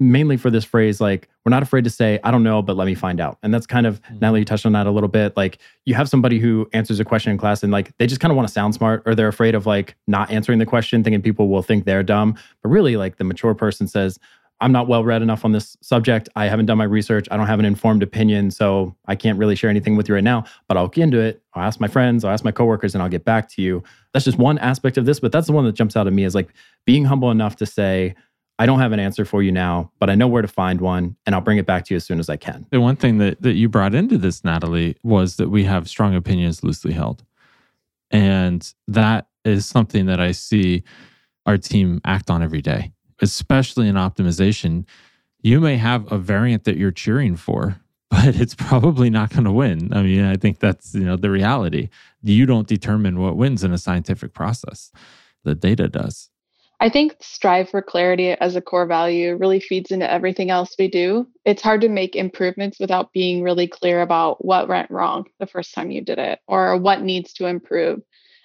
[0.00, 2.86] mainly for this phrase like we're not afraid to say i don't know but let
[2.86, 4.20] me find out and that's kind of Mhm.
[4.20, 7.04] natalie you touched on that a little bit like you have somebody who answers a
[7.04, 9.28] question in class and like they just kind of want to sound smart or they're
[9.28, 12.34] afraid of like not answering the question thinking people will think they're dumb
[12.64, 14.18] but really like the mature person says
[14.62, 16.28] i'm not well read enough on this subject.
[16.36, 17.28] I haven't done my research.
[17.30, 20.24] I don't have an informed opinion so i can't really share anything with you right
[20.24, 21.42] now but i'll get into it.
[21.54, 23.82] I'll ask my friends i'll ask my coworkers and i'll get back to you.
[24.12, 26.24] That's just one aspect of this but that's the one that jumps out at me
[26.24, 26.48] is like
[26.86, 28.14] being humble enough to say
[28.58, 31.16] I don't have an answer for you now, but I know where to find one
[31.26, 32.64] and I'll bring it back to you as soon as I can.
[32.70, 36.14] The one thing that, that you brought into this, Natalie, was that we have strong
[36.14, 37.24] opinions loosely held.
[38.12, 40.84] And that is something that I see
[41.46, 42.92] our team act on every day,
[43.22, 44.84] especially in optimization.
[45.40, 49.52] You may have a variant that you're cheering for, but it's probably not going to
[49.52, 49.92] win.
[49.94, 51.88] I mean, I think that's, you know, the reality.
[52.22, 54.92] You don't determine what wins in a scientific process.
[55.44, 56.28] The data does.
[56.82, 60.88] I think strive for clarity as a core value really feeds into everything else we
[60.88, 61.28] do.
[61.44, 65.74] It's hard to make improvements without being really clear about what went wrong the first
[65.74, 68.02] time you did it or what needs to improve.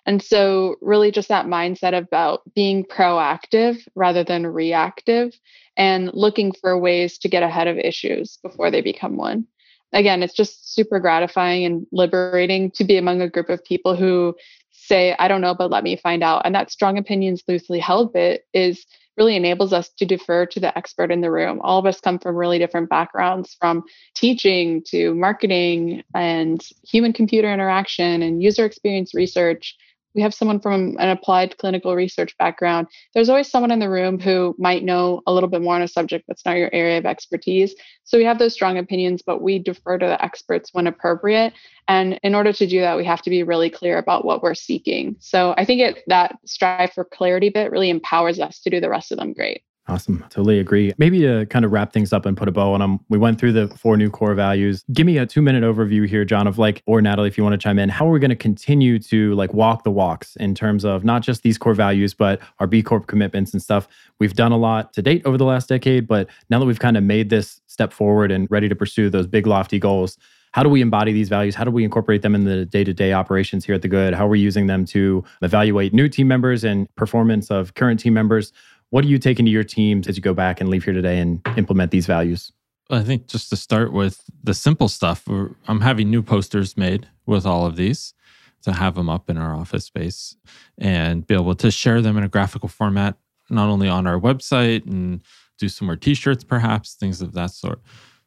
[0.08, 5.38] And so, really, just that mindset about being proactive rather than reactive
[5.76, 9.46] and looking for ways to get ahead of issues before they become one.
[9.94, 14.34] Again, it's just super gratifying and liberating to be among a group of people who
[14.72, 16.44] say, I don't know, but let me find out.
[16.46, 18.86] And that strong opinions loosely held bit is
[19.18, 21.60] really enables us to defer to the expert in the room.
[21.64, 23.84] All of us come from really different backgrounds from
[24.16, 29.76] teaching to marketing and human computer interaction and user experience research.
[30.16, 32.88] We have someone from an applied clinical research background.
[33.14, 35.88] There's always someone in the room who might know a little bit more on a
[35.88, 37.76] subject that's not your area of expertise.
[38.04, 41.54] So we have those strong opinions, but we defer to the experts when appropriate.
[41.88, 44.56] And in order to do that, we have to be really clear about what we're
[44.56, 45.16] seeking.
[45.20, 48.90] So I think it that strive for clarity bit really empowers us to do the
[48.90, 49.62] rest of them great.
[49.90, 50.20] Awesome.
[50.30, 50.92] Totally agree.
[50.98, 53.40] Maybe to kind of wrap things up and put a bow on them, we went
[53.40, 54.84] through the four new core values.
[54.92, 57.54] Give me a two minute overview here, Jon, of like, or Natalie, if you want
[57.54, 60.54] to chime in, how are we going to continue to like walk the walks in
[60.54, 63.88] terms of not just these core values, but our B Corp commitments and stuff?
[64.20, 66.98] We've done a lot to date over the last decade, but now that we've kind
[66.98, 70.18] of made this step forward and ready to pursue those big, lofty goals,
[70.52, 71.56] how do we embody these values?
[71.56, 74.14] How do we incorporate them in the day to day operations here at the Good?
[74.14, 78.14] How are we using them to evaluate new team members and performance of current team
[78.14, 78.52] members?
[78.90, 81.20] What are you taking into your teams as you go back and leave here today
[81.20, 82.52] and implement these values?
[82.90, 85.28] I think just to start with the simple stuff,
[85.68, 88.14] I'm having new posters made with all of these
[88.62, 90.38] to have them up in our office space
[90.78, 93.18] and be able to share them in a graphical format,
[93.50, 95.22] not only on our website and
[95.58, 97.82] do some more t shirts, perhaps, things of that sort.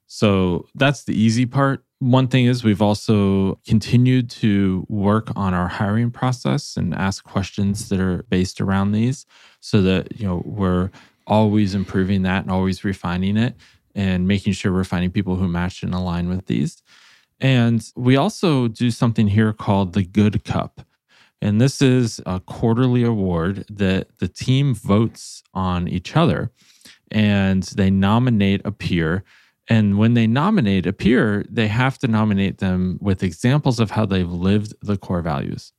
[0.06, 1.84] So that's the easy part.
[2.01, 7.90] One thing is we've also continued to work on our hiring process and ask questions
[7.90, 9.26] that are based around these
[9.61, 10.90] so that, you know, we're
[11.26, 13.55] always improving that and always refining it
[13.94, 16.82] and making sure we're finding people who match and align with these.
[17.38, 20.80] And we also do something here called the Good Cup.
[21.42, 26.51] And this is a quarterly award that the team votes on each other
[27.11, 29.22] and they nominate a peer.
[29.70, 34.04] And when they nominate a peer, they have to nominate them with examples of how
[34.04, 35.72] they've lived the core values.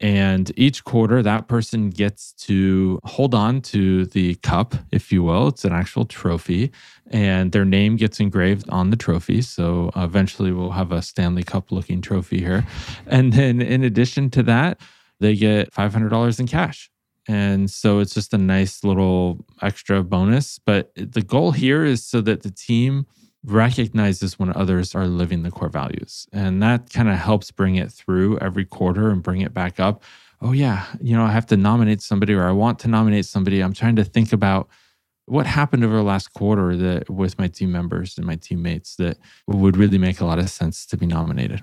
[0.00, 5.48] And each quarter, that person gets to hold on to the cup, if you will.
[5.48, 6.70] It's an actual trophy,
[7.06, 9.40] and their name gets engraved on the trophy.
[9.40, 12.66] So uh, eventually, we'll have a Stanley Cup looking trophy here.
[13.06, 14.80] And then, in addition to that,
[15.20, 16.90] they get $500 in cash.
[17.28, 20.58] And so it's just a nice little extra bonus.
[20.58, 23.06] But the goal here is so that the team
[23.44, 26.26] recognizes when others are living the core values.
[26.32, 30.02] And that kind of helps bring it through every quarter and bring it back up.
[30.42, 33.60] Oh, yeah, you know, I have to nominate somebody or I want to nominate somebody.
[33.60, 34.68] I'm trying to think about
[35.26, 39.18] what happened over the last quarter that with my team members and my teammates that
[39.46, 41.62] would really make a lot of sense to be nominated.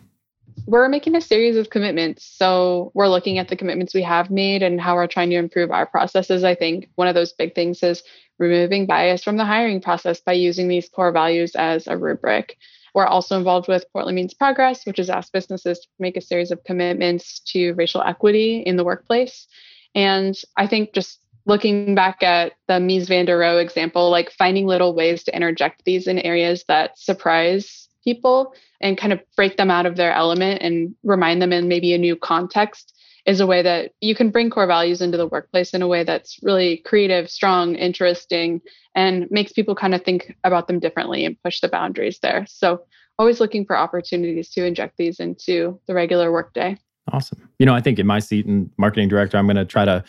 [0.66, 2.26] We're making a series of commitments.
[2.26, 5.72] So we're looking at the commitments we have made and how we're trying to improve
[5.72, 6.44] our processes.
[6.44, 8.04] I think one of those big things is
[8.40, 12.58] removing bias from the hiring process by using these core values as a rubric.
[12.94, 16.52] We're also involved with Portland Means Progress, which is asked businesses to make a series
[16.52, 19.48] of commitments to racial equity in the workplace.
[19.96, 24.66] And I think just looking back at the Mies van der Rohe example, like finding
[24.66, 29.72] little ways to interject these in areas that surprise people and kind of break them
[29.72, 32.94] out of their element and remind them in maybe a new context
[33.26, 36.04] is a way that you can bring core values into the workplace in a way
[36.04, 38.62] that's really creative, strong, interesting,
[38.96, 42.46] and makes people kind of think about them differently and push the boundaries there.
[42.48, 42.84] So,
[43.20, 46.78] always looking for opportunities to inject these into the regular workday.
[47.12, 47.50] Awesome.
[47.60, 50.04] You know, I think in my seat and marketing director, I'm going to try to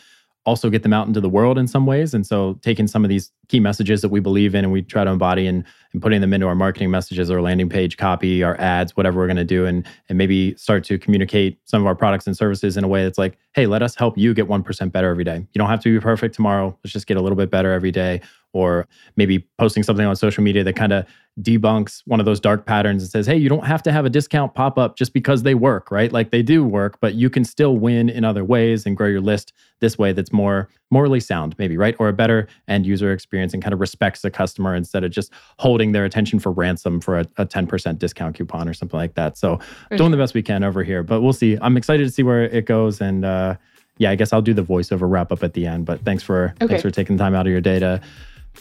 [0.45, 2.13] also get them out into the world in some ways.
[2.13, 5.03] And so taking some of these key messages that we believe in and we try
[5.03, 8.59] to embody and, and putting them into our marketing messages, our landing page copy, our
[8.59, 11.95] ads, whatever we're going to do, and, and maybe start to communicate some of our
[11.95, 14.91] products and services in a way that's like, hey, let us help you get 1%
[14.91, 15.37] better every day.
[15.37, 16.77] You don't have to be perfect tomorrow.
[16.83, 18.21] Let's just get a little bit better every day.
[18.53, 18.87] Or
[19.17, 21.05] maybe posting something on social media that kind of
[21.41, 24.09] debunks one of those dark patterns and says, hey, you don't have to have a
[24.09, 26.13] discount pop up just because they work, right?
[26.13, 29.19] Like they do work, but you can still win in other ways and grow your
[29.19, 31.93] list this way that's more morally sound, maybe, right?
[31.99, 35.33] Or a better end user experience and kind of respects the customer instead of just
[35.59, 39.37] holding their attention for ransom for a, a 10% discount coupon or something like that.
[39.37, 39.59] So
[39.97, 41.57] doing the best we can over here, but we'll see.
[41.61, 43.01] I'm excited to see where it goes.
[43.01, 43.55] And uh,
[43.97, 46.53] yeah, I guess I'll do the voiceover wrap up at the end, but thanks for,
[46.61, 46.67] okay.
[46.67, 47.99] thanks for taking the time out of your day to,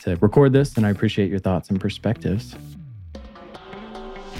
[0.02, 0.76] to record this.
[0.76, 2.54] And I appreciate your thoughts and perspectives.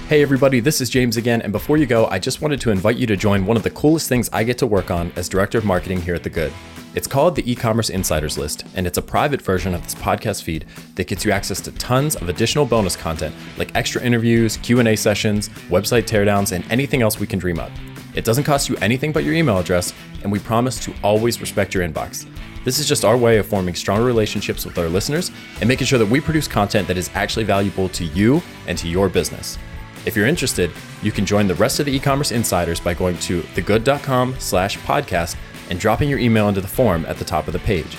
[0.07, 2.97] Hey everybody, this is James again, and before you go, I just wanted to invite
[2.97, 5.57] you to join one of the coolest things I get to work on as Director
[5.57, 6.53] of Marketing here at The Good.
[6.93, 10.65] It's called the e-commerce insiders list, and it's a private version of this podcast feed
[10.93, 15.49] that gets you access to tons of additional bonus content like extra interviews, Q&A sessions,
[15.69, 17.71] website teardowns, and anything else we can dream up.
[18.13, 19.91] It doesn't cost you anything but your email address,
[20.21, 22.27] and we promise to always respect your inbox.
[22.65, 25.99] This is just our way of forming stronger relationships with our listeners and making sure
[25.99, 29.59] that we produce content that is actually valuable to you and to your business.
[30.07, 30.71] If you're interested,
[31.03, 35.35] you can join the rest of the e-commerce insiders by going to thegood.com slash podcast
[35.69, 37.97] and dropping your email into the form at the top of the page.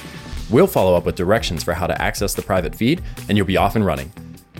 [0.51, 3.57] We'll follow up with directions for how to access the private feed, and you'll be
[3.57, 4.13] off and running.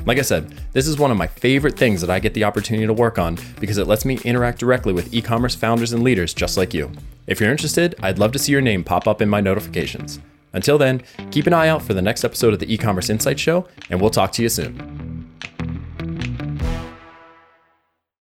[0.07, 2.87] Like I said, this is one of my favorite things that I get the opportunity
[2.87, 6.33] to work on because it lets me interact directly with e commerce founders and leaders
[6.33, 6.93] just like you.
[7.27, 10.21] If you're interested, I'd love to see your name pop up in my notifications.
[10.53, 11.03] Until then,
[11.33, 14.01] keep an eye out for the next episode of the e commerce insight show, and
[14.01, 15.26] we'll talk to you soon.